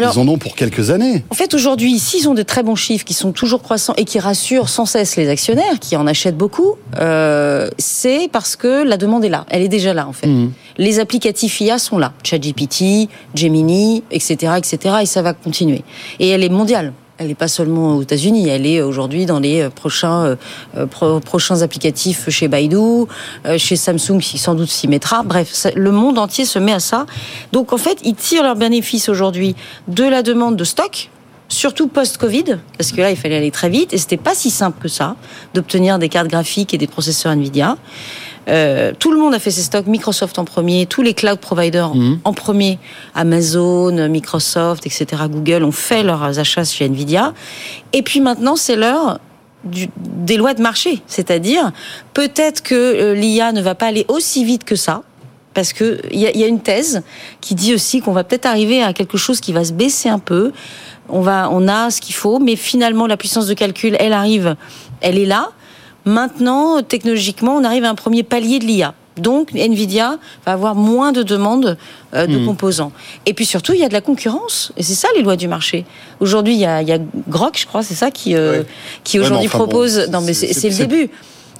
ils 0.00 0.18
en 0.18 0.28
ont 0.28 0.38
pour 0.38 0.54
quelques 0.54 0.90
années. 0.90 1.24
En 1.30 1.34
fait, 1.34 1.54
aujourd'hui, 1.54 1.98
s'ils 1.98 2.28
ont 2.28 2.34
de 2.34 2.42
très 2.42 2.62
bons 2.62 2.74
chiffres 2.74 3.04
qui 3.04 3.14
sont 3.14 3.32
toujours 3.32 3.62
croissants 3.62 3.94
et 3.96 4.04
qui 4.04 4.18
rassurent 4.18 4.68
sans 4.68 4.86
cesse 4.86 5.16
les 5.16 5.28
actionnaires, 5.28 5.78
qui 5.80 5.96
en 5.96 6.06
achètent 6.06 6.36
beaucoup, 6.36 6.74
euh, 7.00 7.68
c'est 7.78 8.28
parce 8.32 8.56
que 8.56 8.84
la 8.84 8.96
demande 8.96 9.24
est 9.24 9.28
là. 9.28 9.46
Elle 9.50 9.62
est 9.62 9.68
déjà 9.68 9.94
là, 9.94 10.06
en 10.06 10.12
fait. 10.12 10.26
Mmh. 10.26 10.52
Les 10.78 11.00
applicatifs 11.00 11.60
IA 11.60 11.78
sont 11.78 11.98
là. 11.98 12.12
ChatGPT, 12.22 13.08
Gemini, 13.34 14.02
etc., 14.10 14.52
etc., 14.58 14.96
et 15.02 15.06
ça 15.06 15.22
va 15.22 15.32
continuer. 15.32 15.82
Et 16.20 16.28
elle 16.28 16.44
est 16.44 16.48
mondiale. 16.48 16.92
Elle 17.18 17.28
n'est 17.28 17.34
pas 17.34 17.48
seulement 17.48 17.96
aux 17.96 18.02
États-Unis, 18.02 18.48
elle 18.48 18.66
est 18.66 18.82
aujourd'hui 18.82 19.24
dans 19.24 19.40
les 19.40 19.62
euh, 19.62 19.70
prochains 19.70 20.36
euh, 20.76 20.86
prochains 21.20 21.62
applicatifs 21.62 22.28
chez 22.28 22.46
Baidu, 22.46 22.76
euh, 22.76 23.56
chez 23.56 23.76
Samsung 23.76 24.18
qui 24.20 24.36
sans 24.36 24.54
doute 24.54 24.68
s'y 24.68 24.86
mettra. 24.86 25.22
Bref, 25.22 25.66
le 25.74 25.90
monde 25.92 26.18
entier 26.18 26.44
se 26.44 26.58
met 26.58 26.72
à 26.72 26.80
ça. 26.80 27.06
Donc 27.52 27.72
en 27.72 27.78
fait, 27.78 27.98
ils 28.04 28.14
tirent 28.14 28.42
leurs 28.42 28.56
bénéfices 28.56 29.08
aujourd'hui 29.08 29.56
de 29.88 30.04
la 30.04 30.22
demande 30.22 30.56
de 30.56 30.64
stock 30.64 31.08
surtout 31.48 31.86
post-Covid, 31.86 32.58
parce 32.76 32.92
que 32.92 33.00
là, 33.00 33.10
il 33.10 33.16
fallait 33.16 33.36
aller 33.36 33.50
très 33.50 33.68
vite, 33.68 33.92
et 33.92 33.98
c'était 33.98 34.16
pas 34.16 34.34
si 34.34 34.50
simple 34.50 34.82
que 34.82 34.88
ça 34.88 35.16
d'obtenir 35.54 35.98
des 35.98 36.08
cartes 36.08 36.28
graphiques 36.28 36.74
et 36.74 36.78
des 36.78 36.86
processeurs 36.86 37.32
Nvidia. 37.32 37.76
Euh, 38.48 38.92
tout 38.98 39.12
le 39.12 39.18
monde 39.18 39.34
a 39.34 39.38
fait 39.38 39.50
ses 39.50 39.62
stocks, 39.62 39.86
Microsoft 39.86 40.38
en 40.38 40.44
premier, 40.44 40.86
tous 40.86 41.02
les 41.02 41.14
cloud 41.14 41.38
providers 41.38 41.94
mhm. 41.94 42.20
en 42.24 42.32
premier, 42.32 42.78
Amazon, 43.14 44.08
Microsoft, 44.08 44.86
etc., 44.86 45.06
Google 45.28 45.64
ont 45.64 45.72
fait 45.72 46.02
leurs 46.02 46.38
achats 46.38 46.64
chez 46.64 46.84
Nvidia. 46.84 47.34
Et 47.92 48.02
puis 48.02 48.20
maintenant, 48.20 48.56
c'est 48.56 48.76
l'heure 48.76 49.18
des 49.64 50.36
lois 50.36 50.54
de 50.54 50.62
marché, 50.62 51.02
c'est-à-dire 51.06 51.72
peut-être 52.14 52.62
que 52.62 52.74
euh, 52.74 53.14
l'IA 53.14 53.52
ne 53.52 53.60
va 53.60 53.74
pas 53.74 53.86
aller 53.86 54.04
aussi 54.08 54.44
vite 54.44 54.64
que 54.64 54.76
ça, 54.76 55.02
parce 55.54 55.72
que 55.72 56.00
il 56.12 56.20
y, 56.20 56.44
a 56.44 56.46
une 56.46 56.60
thèse 56.60 57.02
qui 57.40 57.54
dit 57.54 57.72
aussi 57.72 58.00
qu'on 58.00 58.12
va 58.12 58.24
peut-être 58.24 58.44
arriver 58.44 58.82
à 58.82 58.92
quelque 58.92 59.16
chose 59.16 59.40
qui 59.40 59.54
va 59.54 59.64
se 59.64 59.72
baisser 59.72 60.10
un 60.10 60.18
peu. 60.18 60.52
On 61.08 61.22
va, 61.22 61.48
on 61.50 61.66
a 61.66 61.90
ce 61.90 62.02
qu'il 62.02 62.14
faut, 62.14 62.38
mais 62.38 62.56
finalement 62.56 63.06
la 63.06 63.16
puissance 63.16 63.46
de 63.46 63.54
calcul, 63.54 63.96
elle 63.98 64.12
arrive, 64.12 64.54
elle 65.00 65.16
est 65.18 65.24
là. 65.24 65.52
Maintenant, 66.06 66.82
technologiquement, 66.82 67.56
on 67.56 67.64
arrive 67.64 67.84
à 67.84 67.90
un 67.90 67.94
premier 67.94 68.22
palier 68.22 68.58
de 68.58 68.64
l'IA. 68.64 68.94
Donc, 69.16 69.52
Nvidia 69.54 70.18
va 70.44 70.52
avoir 70.52 70.74
moins 70.74 71.10
de 71.10 71.22
demandes 71.22 71.76
euh, 72.14 72.26
de 72.26 72.38
hmm. 72.38 72.46
composants. 72.46 72.92
Et 73.24 73.34
puis 73.34 73.46
surtout, 73.46 73.72
il 73.72 73.80
y 73.80 73.84
a 73.84 73.88
de 73.88 73.94
la 73.94 74.02
concurrence. 74.02 74.72
Et 74.76 74.82
c'est 74.82 74.94
ça 74.94 75.08
les 75.16 75.22
lois 75.22 75.36
du 75.36 75.48
marché. 75.48 75.84
Aujourd'hui, 76.20 76.54
il 76.54 76.60
y 76.60 76.66
a, 76.66 76.82
il 76.82 76.88
y 76.88 76.92
a 76.92 76.98
Grok, 77.28 77.58
je 77.58 77.66
crois, 77.66 77.82
c'est 77.82 77.94
ça 77.94 78.10
qui, 78.10 78.36
euh, 78.36 78.62
qui 79.04 79.18
aujourd'hui 79.18 79.48
propose. 79.48 80.08
non, 80.10 80.20
mais 80.20 80.34
c'est 80.34 80.68
le 80.68 80.76
début. 80.76 81.10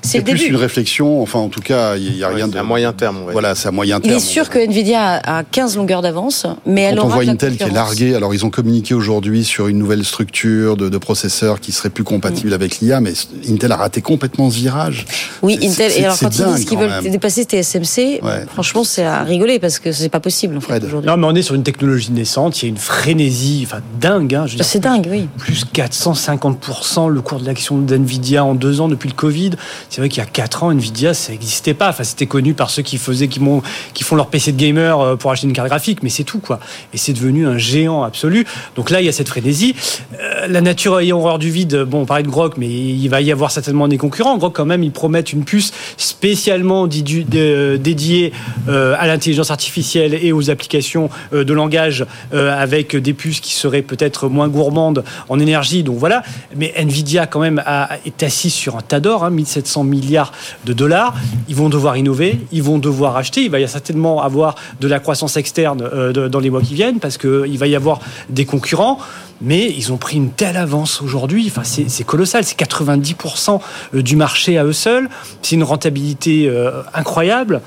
C'est 0.06 0.22
plus 0.22 0.46
une 0.46 0.56
réflexion, 0.56 1.22
enfin 1.22 1.38
en 1.38 1.48
tout 1.48 1.60
cas, 1.60 1.96
il 1.96 2.12
n'y 2.12 2.22
a 2.22 2.28
rien 2.28 2.48
de... 2.48 2.56
à 2.56 2.62
moyen 2.62 2.92
terme. 2.92 3.18
Voilà, 3.32 3.54
c'est 3.54 3.68
à 3.68 3.70
moyen 3.70 4.00
terme. 4.00 4.14
Il 4.14 4.16
est 4.16 4.20
sûr 4.20 4.48
que 4.48 4.58
Nvidia 4.58 5.20
a 5.24 5.44
15 5.44 5.76
longueurs 5.76 6.02
d'avance, 6.02 6.46
mais 6.64 6.82
elle 6.82 6.96
Quand 6.96 7.06
on 7.06 7.08
voit 7.08 7.24
Intel 7.24 7.56
qui 7.56 7.64
est 7.64 7.70
largué, 7.70 8.14
alors 8.14 8.34
ils 8.34 8.44
ont 8.44 8.50
communiqué 8.50 8.94
aujourd'hui 8.94 9.44
sur 9.44 9.68
une 9.68 9.78
nouvelle 9.78 10.04
structure 10.04 10.76
de, 10.76 10.88
de 10.88 10.98
processeurs 10.98 11.60
qui 11.60 11.72
serait 11.72 11.90
plus 11.90 12.04
compatible 12.04 12.52
avec 12.52 12.78
l'IA, 12.78 13.00
mais 13.00 13.12
Intel 13.48 13.72
a 13.72 13.76
raté 13.76 14.00
complètement 14.00 14.50
ce 14.50 14.56
virage. 14.56 15.06
Oui, 15.42 15.58
Intel, 15.62 15.92
et 15.96 16.04
alors 16.04 16.18
quand 16.18 16.30
ils 16.38 16.44
disent 16.44 16.64
qu'ils 16.64 16.78
veulent 16.78 17.10
dépasser 17.10 17.44
TSMC, 17.44 18.20
franchement 18.52 18.84
c'est 18.84 19.04
à 19.04 19.22
rigoler 19.22 19.58
parce 19.58 19.78
que 19.78 19.92
c'est 19.92 20.08
pas 20.08 20.20
possible 20.20 20.56
en 20.56 20.60
fait 20.60 20.82
aujourd'hui. 20.84 21.08
Non 21.08 21.16
mais 21.16 21.26
on 21.26 21.34
est 21.34 21.42
sur 21.42 21.54
une 21.54 21.62
technologie 21.62 22.12
naissante, 22.12 22.62
il 22.62 22.66
y 22.66 22.68
a 22.68 22.70
une 22.70 22.76
frénésie, 22.76 23.62
enfin 23.66 23.80
dingue. 24.00 24.34
Hein, 24.34 24.46
c'est 24.60 24.80
dingue, 24.80 25.08
oui. 25.10 25.28
Plus 25.38 25.64
450% 25.74 27.08
le 27.08 27.20
cours 27.20 27.40
de 27.40 27.46
l'action 27.46 27.78
d'Nvidia 27.78 28.44
en 28.44 28.54
deux 28.54 28.80
ans 28.80 28.88
depuis 28.88 29.08
le 29.08 29.14
Covid. 29.14 29.50
C'est 29.96 30.02
vrai 30.02 30.10
qu'il 30.10 30.22
y 30.22 30.26
a 30.26 30.28
4 30.28 30.62
ans, 30.62 30.72
Nvidia, 30.72 31.14
ça 31.14 31.32
n'existait 31.32 31.72
pas. 31.72 31.88
Enfin, 31.88 32.04
c'était 32.04 32.26
connu 32.26 32.52
par 32.52 32.68
ceux 32.68 32.82
qui 32.82 32.98
faisaient, 32.98 33.28
qui, 33.28 33.40
font 33.40 34.14
leur 34.14 34.26
PC 34.26 34.52
de 34.52 34.58
gamer 34.58 35.00
euh, 35.00 35.16
pour 35.16 35.30
acheter 35.30 35.46
une 35.46 35.54
carte 35.54 35.68
graphique, 35.68 36.02
mais 36.02 36.10
c'est 36.10 36.22
tout, 36.22 36.38
quoi. 36.38 36.60
Et 36.92 36.98
c'est 36.98 37.14
devenu 37.14 37.46
un 37.46 37.56
géant 37.56 38.02
absolu. 38.02 38.44
Donc 38.74 38.90
là, 38.90 39.00
il 39.00 39.06
y 39.06 39.08
a 39.08 39.12
cette 39.12 39.30
frénésie. 39.30 39.74
Euh, 40.20 40.48
la 40.48 40.60
nature 40.60 41.00
ayant 41.00 41.18
horreur 41.18 41.38
du 41.38 41.48
vide, 41.48 41.84
bon, 41.84 42.02
on 42.02 42.04
parlait 42.04 42.24
de 42.24 42.28
Grok, 42.28 42.58
mais 42.58 42.68
il 42.68 43.08
va 43.08 43.22
y 43.22 43.32
avoir 43.32 43.50
certainement 43.50 43.88
des 43.88 43.96
concurrents. 43.96 44.36
Grok, 44.36 44.54
quand 44.54 44.66
même, 44.66 44.82
ils 44.82 44.92
promettent 44.92 45.32
une 45.32 45.44
puce 45.44 45.72
spécialement 45.96 46.86
dédiée 46.86 48.34
euh, 48.68 48.96
à 48.98 49.06
l'intelligence 49.06 49.50
artificielle 49.50 50.12
et 50.12 50.30
aux 50.30 50.50
applications 50.50 51.08
de 51.32 51.52
langage 51.54 52.04
avec 52.32 52.96
des 52.96 53.14
puces 53.14 53.40
qui 53.40 53.54
seraient 53.54 53.80
peut-être 53.80 54.28
moins 54.28 54.48
gourmandes 54.48 55.04
en 55.30 55.40
énergie. 55.40 55.82
Donc 55.82 55.96
voilà. 55.96 56.22
Mais 56.54 56.74
Nvidia, 56.76 57.26
quand 57.26 57.40
même, 57.40 57.64
est 58.04 58.22
assis 58.22 58.50
sur 58.50 58.76
un 58.76 58.82
tas 58.82 59.00
d'or, 59.00 59.30
1700 59.30 59.75
milliards 59.84 60.32
de 60.64 60.72
dollars. 60.72 61.14
Ils 61.48 61.56
vont 61.56 61.68
devoir 61.68 61.96
innover, 61.96 62.40
ils 62.52 62.62
vont 62.62 62.78
devoir 62.78 63.16
acheter. 63.16 63.42
Il 63.42 63.50
va 63.50 63.60
y 63.60 63.68
certainement 63.68 64.22
avoir 64.22 64.54
de 64.80 64.88
la 64.88 65.00
croissance 65.00 65.36
externe 65.36 65.82
euh, 65.82 66.28
dans 66.28 66.40
les 66.40 66.50
mois 66.50 66.62
qui 66.62 66.74
viennent 66.74 67.00
parce 67.00 67.18
qu'il 67.18 67.58
va 67.58 67.66
y 67.66 67.76
avoir 67.76 68.00
des 68.30 68.44
concurrents. 68.44 68.98
Mais 69.42 69.70
ils 69.70 69.92
ont 69.92 69.98
pris 69.98 70.16
une 70.16 70.30
telle 70.30 70.56
avance 70.56 71.02
aujourd'hui. 71.02 71.46
Enfin, 71.48 71.62
c'est 71.64 72.04
colossal. 72.04 72.44
C'est 72.44 72.58
90% 72.58 73.60
euh, 73.94 74.02
du 74.02 74.16
marché 74.16 74.56
à 74.56 74.64
eux 74.64 74.72
seuls. 74.72 75.10
C'est 75.42 75.56
une 75.56 75.64
rentabilité 75.64 76.48
euh, 76.48 76.82
incroyable. 76.94 77.60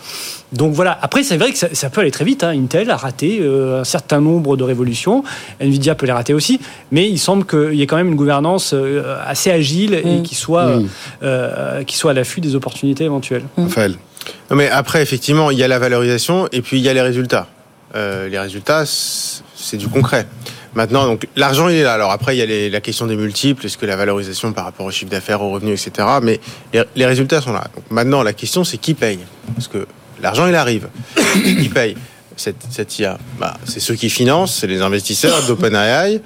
Donc 0.52 0.74
voilà. 0.74 0.98
Après, 1.02 1.24
c'est 1.24 1.38
vrai 1.38 1.52
que 1.52 1.58
ça, 1.58 1.90
peut 1.90 2.02
aller 2.02 2.12
très 2.12 2.26
vite. 2.26 2.44
Hein. 2.44 2.50
Intel 2.50 2.90
a 2.90 2.98
raté 2.98 3.42
un 3.46 3.84
certain 3.84 4.20
nombre 4.20 4.58
de 4.58 4.64
révolutions. 4.64 5.24
Nvidia 5.60 5.96
peut 5.96 6.06
les 6.06 6.12
rater 6.12 6.34
aussi. 6.34 6.60
Mais 6.92 7.08
il 7.08 7.20
semble 7.20 7.46
qu'il 7.46 7.76
y 7.76 7.82
ait 7.82 7.88
quand 7.88 7.98
même 7.98 8.10
une 8.10 8.16
gouvernance 8.16 8.74
assez 9.26 9.52
agile 9.52 9.94
et 9.94 10.20
mm. 10.20 10.24
qui 10.24 10.36
soit, 10.36 10.78
mm. 11.22 11.86
qui 11.86 11.96
soit 11.96 12.12
à 12.12 12.14
l'affût 12.16 12.42
des 12.42 12.56
opportunités 12.56 13.04
éventuelles. 13.04 13.44
Mm. 13.58 13.64
Raphaël. 13.64 13.96
mais 14.52 14.70
après, 14.70 15.04
effectivement, 15.04 15.52
il 15.52 15.60
y 15.60 15.64
a 15.64 15.68
la 15.68 15.78
valorisation 15.78 16.48
et 16.52 16.62
puis 16.62 16.78
il 16.78 16.84
y 16.84 16.90
a 16.90 16.94
les 16.94 17.02
résultats. 17.02 17.48
Euh, 17.96 18.30
les 18.30 18.40
résultats, 18.40 18.84
c'est 18.86 19.78
du 19.78 19.88
concret. 19.88 20.28
Maintenant, 20.76 21.08
donc 21.08 21.28
l'argent 21.36 21.68
il 21.68 21.78
est 21.78 21.84
là. 21.84 21.94
Alors 21.94 22.12
après, 22.12 22.38
il 22.38 22.40
y 22.40 22.66
a 22.68 22.70
la 22.70 22.82
question 22.82 23.08
des 23.08 23.16
multiples, 23.16 23.66
est-ce 23.66 23.78
que 23.78 23.88
la 23.88 23.96
valorisation 23.96 24.54
par 24.54 24.66
rapport 24.66 24.86
au 24.86 24.92
chiffre 24.92 25.10
d'affaires, 25.10 25.42
aux 25.42 25.50
revenus, 25.50 25.88
etc. 25.88 26.08
Mais 26.22 26.40
les, 26.96 27.06
résultats 27.06 27.42
sont 27.42 27.54
là. 27.54 27.68
Donc 27.76 27.86
maintenant, 27.90 28.22
la 28.22 28.34
question 28.34 28.64
c'est 28.64 28.78
qui 28.78 28.94
paye, 28.94 29.20
parce 29.56 29.68
que 29.68 29.88
l'argent 30.22 30.48
il 30.48 30.56
arrive. 30.56 30.88
qui 31.44 31.70
paye 31.70 31.96
cette, 32.36 32.64
cette 32.70 32.98
IA 33.00 33.18
bah, 33.40 33.58
C'est 33.66 33.80
ceux 33.80 33.96
qui 33.96 34.10
financent, 34.10 34.56
c'est 34.56 34.68
les 34.68 34.82
investisseurs 34.82 35.46
d'OpenAI, 35.48 36.22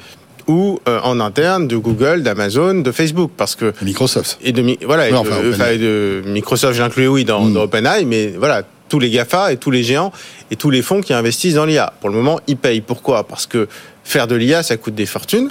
ou 0.48 0.80
euh, 0.88 1.00
en 1.04 1.20
interne 1.20 1.68
de 1.68 1.78
Google, 1.78 2.22
d'Amazon, 2.24 2.76
de 2.76 2.92
Facebook, 2.92 3.32
parce 3.36 3.56
que 3.56 3.74
Microsoft 3.82 4.38
et 4.44 4.52
de 4.52 4.78
voilà 4.86 5.08
et 5.08 5.78
de, 5.78 6.22
Microsoft, 6.26 6.76
j'inclus 6.76 7.08
oui 7.08 7.24
dans, 7.24 7.46
mm. 7.46 7.54
dans 7.54 7.62
OpenAI, 7.64 8.06
mais 8.06 8.34
voilà 8.38 8.64
tous 8.90 9.00
les 9.00 9.10
Gafa 9.10 9.52
et 9.52 9.58
tous 9.58 9.72
les 9.72 9.84
géants 9.84 10.12
et 10.52 10.56
tous 10.56 10.70
les 10.70 10.82
fonds 10.82 11.02
qui 11.02 11.14
investissent 11.14 11.56
dans 11.56 11.66
l'IA. 11.66 11.94
Pour 12.00 12.10
le 12.10 12.16
moment, 12.16 12.40
ils 12.48 12.58
payent. 12.58 12.82
Pourquoi? 12.82 13.26
Parce 13.26 13.48
que 13.48 13.68
faire 14.04 14.28
de 14.28 14.36
l'IA, 14.36 14.62
ça 14.62 14.78
coûte 14.78 14.96
des 14.96 15.06
fortunes. 15.06 15.50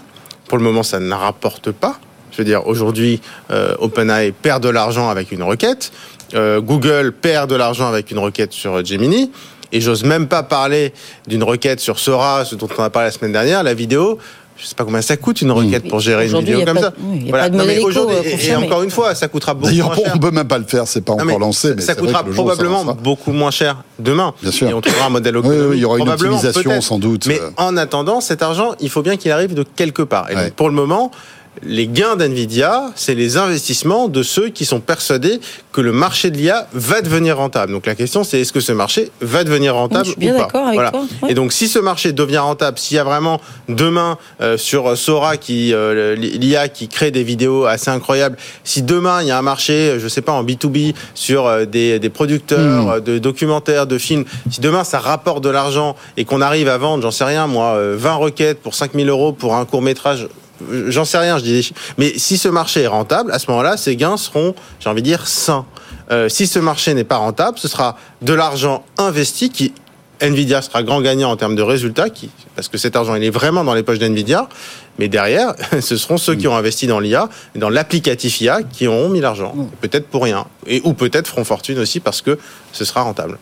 Pour 0.49 0.59
le 0.59 0.65
moment, 0.65 0.83
ça 0.83 1.01
ne 1.01 1.13
rapporte 1.13 1.73
pas. 1.73 1.99
Je 2.31 2.39
veux 2.39 2.45
dire, 2.45 2.67
aujourd'hui, 2.67 3.21
euh, 3.51 3.75
OpenAI 3.79 4.33
perd 4.33 4.63
de 4.63 4.69
l'argent 4.69 5.09
avec 5.09 5.33
une 5.33 5.43
requête. 5.43 5.93
Euh, 6.35 6.61
Google 6.61 7.13
perd 7.13 7.51
de 7.51 7.57
l'argent 7.57 7.89
avec 7.89 8.11
une 8.11 8.19
requête 8.19 8.53
sur 8.53 8.85
Gemini. 8.85 9.31
Et 9.75 9.81
j'ose 9.81 10.05
même 10.05 10.29
pas 10.29 10.43
parler 10.43 10.93
d'une 11.27 11.43
requête 11.43 11.81
sur 11.81 11.99
Sora, 11.99 12.45
ce 12.45 12.55
dont 12.55 12.69
on 12.77 12.83
a 12.83 12.91
parlé 12.91 13.09
la 13.09 13.13
semaine 13.13 13.33
dernière, 13.33 13.63
la 13.63 13.73
vidéo 13.73 14.19
je 14.63 14.67
sais 14.67 14.75
pas 14.75 14.85
combien 14.85 15.03
ça 15.03 15.17
coûte 15.17 15.43
une 15.43 15.51
requête 15.51 15.89
pour 15.89 15.99
gérer 15.99 16.29
une 16.29 16.39
vidéo 16.39 16.65
comme 16.65 16.79
ça. 16.79 16.93
voilà. 17.29 17.49
et, 17.49 18.57
encore 18.57 18.83
une 18.83 18.91
fois, 18.91 19.15
ça 19.15 19.27
coûtera 19.29 19.55
beaucoup 19.55 19.75
moins 19.75 19.95
cher. 19.97 20.13
on 20.15 20.19
peut 20.19 20.31
même 20.31 20.47
pas 20.47 20.59
le 20.59 20.65
faire, 20.65 20.87
c'est 20.87 21.01
pas 21.01 21.15
encore 21.15 21.39
lancé. 21.39 21.75
Mais 21.75 21.83
ça 21.83 21.95
coûtera 21.95 22.23
probablement 22.23 22.85
beaucoup 23.03 23.33
moins 23.33 23.51
cher 23.51 23.83
demain. 23.99 24.35
Bien 24.43 24.53
sûr. 24.53 24.69
Et 24.69 24.75
on 24.75 24.81
trouvera 24.81 25.07
un 25.07 25.11
modèle 25.11 25.37
oui, 25.37 25.57
il 25.73 25.79
y 25.79 25.85
aura 25.85 25.99
une 25.99 26.09
optimisation 26.09 26.81
sans 26.81 26.99
doute. 26.99 27.27
Mais 27.27 27.41
en 27.57 27.77
attendant, 27.77 28.21
cet 28.21 28.43
argent, 28.43 28.75
il 28.81 28.91
faut 28.91 29.03
bien 29.03 29.17
qu'il 29.17 29.31
arrive 29.33 29.55
de 29.55 29.65
quelque 29.65 30.03
part. 30.03 30.31
Et 30.31 30.51
pour 30.51 30.69
le 30.69 30.75
moment, 30.75 31.11
les 31.63 31.87
gains 31.87 32.17
d'NVIDIA, 32.17 32.91
c'est 32.97 33.15
les 33.15 33.37
investissements 33.37 34.09
de 34.09 34.23
ceux 34.23 34.49
qui 34.49 34.65
sont 34.65 34.81
persuadés 34.81 35.39
que 35.71 35.81
le 35.83 35.93
marché 35.93 36.31
de 36.31 36.37
l'IA 36.39 36.67
va 36.73 37.03
devenir 37.03 37.37
rentable. 37.37 37.73
Donc 37.73 37.85
la 37.87 37.95
question, 37.95 38.25
c'est 38.25 38.41
est-ce 38.41 38.53
que 38.53 38.61
ce 38.61 38.73
marché 38.73 39.11
va 39.21 39.45
devenir 39.45 39.75
rentable 39.75 40.05
Je 40.07 40.11
suis 40.13 40.19
bien 40.19 40.35
ou 40.35 40.39
pas 40.39 40.45
d'accord 40.45 40.65
avec 40.67 40.75
Voilà. 40.77 40.91
toi. 40.91 41.05
Ouais. 41.23 41.31
Et 41.31 41.35
donc 41.35 41.53
si 41.53 41.69
ce 41.69 41.79
marché 41.79 42.13
devient 42.13 42.39
rentable, 42.39 42.79
s'il 42.79 42.97
y 42.97 43.01
a 43.01 43.05
vraiment 43.05 43.41
demain 43.69 44.17
euh, 44.41 44.57
sur 44.57 44.97
Sora 44.97 45.37
qui 45.37 45.73
euh, 45.75 46.15
l'IA 46.17 46.69
qui 46.69 46.89
crée 46.89 47.11
des 47.11 47.23
vidéos 47.23 47.67
assez 47.67 47.91
incroyables, 47.91 48.37
si 48.65 48.83
demain 48.83 49.21
il 49.23 49.29
y 49.29 49.31
a 49.31 49.39
un 49.39 49.43
marché, 49.43 49.97
je 49.99 50.09
sais 50.09 50.23
pas 50.23 50.33
en 50.33 50.45
B2B 50.45 50.95
sur 51.15 51.47
euh, 51.47 51.65
des, 51.67 51.99
des 51.99 52.09
producteurs 52.11 52.83
Hmm. 52.87 52.91
euh, 52.91 53.01
de 53.01 53.19
documentaires, 53.19 53.87
de 53.87 53.99
films, 53.99 54.25
si 54.51 54.61
demain 54.61 54.85
ça 54.85 54.99
rapporte 54.99 55.45
de 55.45 55.51
l'argent 55.51 55.97
et 56.17 56.25
qu'on 56.25 56.41
arrive 56.41 56.69
à 56.69 56.79
vendre, 56.79 57.03
j'en 57.03 57.11
sais 57.11 57.25
rien 57.25 57.47
moi, 57.47 57.75
euh, 57.77 57.95
20 57.99 58.15
requêtes 58.15 58.61
pour 58.61 58.75
5000 58.75 59.09
euros 59.09 59.33
pour 59.33 59.55
un 59.55 59.65
court 59.65 59.83
métrage. 59.83 60.29
J'en 60.89 61.05
sais 61.05 61.19
rien, 61.19 61.39
je 61.39 61.45
dis. 61.45 61.73
Mais 61.99 62.13
si 62.17 62.39
ce 62.39 62.49
marché 62.49 62.83
est 62.83 62.87
rentable, 62.87 63.33
à 63.33 63.39
ce 63.39 63.51
moment-là, 63.51 63.77
ces 63.77 63.97
gains 63.97 64.17
seront, 64.17 64.55
j'ai 64.81 64.89
envie 64.89 65.03
de 65.03 65.07
dire, 65.07 65.27
sains. 65.27 65.67
Euh, 66.11 66.29
si 66.29 66.47
ce 66.47 66.59
marché 66.59 66.95
n'est 66.95 67.05
pas 67.05 67.17
rentable, 67.17 67.59
ce 67.59 67.69
sera 67.69 67.97
de 68.23 68.33
l'argent 68.33 68.85
investi 68.99 69.51
qui 69.51 69.73
Nvidia 70.23 70.63
sera 70.63 70.83
grand 70.83 71.01
gagnant 71.01 71.31
en 71.31 71.37
termes 71.37 71.57
de 71.57 71.63
résultats, 71.63 72.09
qui, 72.09 72.31
parce 72.55 72.69
que 72.69 72.79
cet 72.79 72.95
argent 72.95 73.17
il 73.17 73.25
est 73.25 73.31
vraiment 73.31 73.65
dans 73.65 73.75
les 73.75 73.83
poches 73.83 73.99
d'Nvidia, 73.99 74.49
mais 74.99 75.09
derrière, 75.09 75.55
ce 75.81 75.97
seront 75.97 76.17
ceux 76.17 76.37
qui 76.37 76.47
ont 76.47 76.57
investi 76.57 76.87
dans 76.87 77.01
l'IA, 77.01 77.29
dans 77.57 77.69
l'applicatif 77.71 78.41
IA, 78.41 78.63
qui 78.63 78.87
auront 78.87 79.09
mis 79.09 79.21
l'argent, 79.21 79.55
peut-être 79.81 80.07
pour 80.07 80.23
rien, 80.23 80.47
et 80.67 80.81
ou 80.85 80.95
peut-être 80.95 81.27
feront 81.27 81.45
fortune 81.45 81.79
aussi 81.79 81.99
parce 81.99 82.23
que 82.23 82.39
ce 82.73 82.85
sera 82.85 83.03
rentable. 83.03 83.39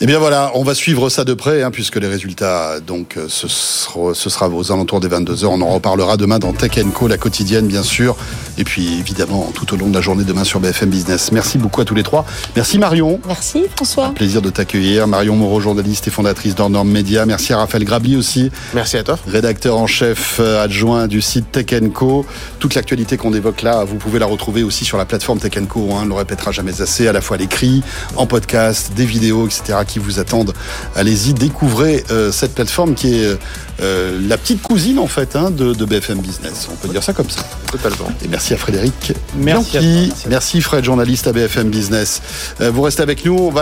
Eh 0.00 0.06
bien 0.06 0.20
voilà, 0.20 0.52
on 0.54 0.62
va 0.62 0.76
suivre 0.76 1.08
ça 1.10 1.24
de 1.24 1.34
près, 1.34 1.64
hein, 1.64 1.72
puisque 1.72 1.96
les 1.96 2.06
résultats, 2.06 2.78
donc, 2.78 3.16
euh, 3.16 3.26
ce 3.28 3.48
sera, 3.48 4.14
ce 4.14 4.30
sera 4.30 4.48
aux 4.48 4.70
alentours 4.70 5.00
des 5.00 5.08
22h. 5.08 5.46
On 5.46 5.60
en 5.60 5.70
reparlera 5.70 6.16
demain 6.16 6.38
dans 6.38 6.52
Tech 6.52 6.70
Co, 6.94 7.08
la 7.08 7.18
quotidienne, 7.18 7.66
bien 7.66 7.82
sûr. 7.82 8.16
Et 8.58 8.62
puis, 8.64 8.96
évidemment, 9.00 9.50
tout 9.52 9.74
au 9.74 9.76
long 9.76 9.88
de 9.88 9.94
la 9.94 10.00
journée 10.00 10.22
demain 10.22 10.44
sur 10.44 10.60
BFM 10.60 10.88
Business. 10.90 11.32
Merci 11.32 11.58
beaucoup 11.58 11.80
à 11.80 11.84
tous 11.84 11.96
les 11.96 12.04
trois. 12.04 12.24
Merci 12.54 12.78
Marion. 12.78 13.18
Merci 13.26 13.64
François. 13.74 14.12
Plaisir 14.14 14.40
de 14.40 14.50
t'accueillir. 14.50 15.08
Marion 15.08 15.34
Moreau, 15.34 15.60
journaliste 15.60 16.06
et 16.06 16.12
fondatrice 16.12 16.54
d'Ornorm 16.54 16.88
Media. 16.88 17.26
Merci 17.26 17.52
à 17.52 17.58
Raphaël 17.58 17.82
Grabli 17.84 18.14
aussi, 18.16 18.52
Merci 18.74 18.98
à 18.98 19.02
toi. 19.02 19.18
rédacteur 19.26 19.76
en 19.78 19.88
chef 19.88 20.36
euh, 20.38 20.62
adjoint 20.62 21.08
du 21.08 21.20
site 21.20 21.50
Tech 21.50 21.66
Co. 21.92 22.24
Toute 22.60 22.76
l'actualité 22.76 23.16
qu'on 23.16 23.34
évoque 23.34 23.62
là, 23.62 23.82
vous 23.82 23.96
pouvez 23.96 24.20
la 24.20 24.26
retrouver 24.26 24.62
aussi 24.62 24.84
sur 24.84 24.96
la 24.96 25.06
plateforme 25.06 25.40
Tech 25.40 25.58
Co. 25.68 25.88
Hein, 25.90 25.98
on 26.02 26.04
ne 26.04 26.08
le 26.10 26.14
répétera 26.14 26.52
jamais 26.52 26.80
assez, 26.80 27.08
à 27.08 27.12
la 27.12 27.20
fois 27.20 27.36
à 27.36 27.40
l'écrit, 27.40 27.82
en 28.14 28.26
podcast, 28.26 28.92
des 28.94 29.04
vidéos, 29.04 29.44
etc. 29.46 29.78
qui 29.88 29.98
vous 29.98 30.20
attendent. 30.20 30.54
Allez-y, 30.94 31.34
découvrez 31.34 32.04
euh, 32.12 32.30
cette 32.30 32.54
plateforme 32.54 32.94
qui 32.94 33.14
est 33.16 33.36
euh, 33.80 34.20
la 34.28 34.36
petite 34.38 34.62
cousine 34.62 34.98
en 34.98 35.06
fait 35.08 35.34
hein, 35.34 35.50
de, 35.50 35.72
de 35.72 35.84
BFM 35.84 36.18
Business. 36.20 36.68
On 36.70 36.76
peut 36.76 36.88
dire 36.88 37.02
ça 37.02 37.12
comme 37.12 37.30
ça. 37.30 37.42
Totalement. 37.72 38.12
Et 38.24 38.28
merci 38.28 38.54
à 38.54 38.56
Frédéric 38.56 39.12
Merci 39.36 39.76
à 39.76 39.80
Bianchi. 39.80 39.80
toi, 39.80 39.80
merci 39.80 40.12
à 40.12 40.14
toi. 40.22 40.30
merci 40.30 40.60
Fred, 40.60 40.84
journaliste 40.84 41.26
à 41.26 41.32
BFM 41.32 41.70
Business. 41.70 42.22
Euh, 42.60 42.70
vous 42.70 42.82
restez 42.82 43.02
avec 43.02 43.24
nous. 43.24 43.36
On 43.36 43.50
va 43.50 43.56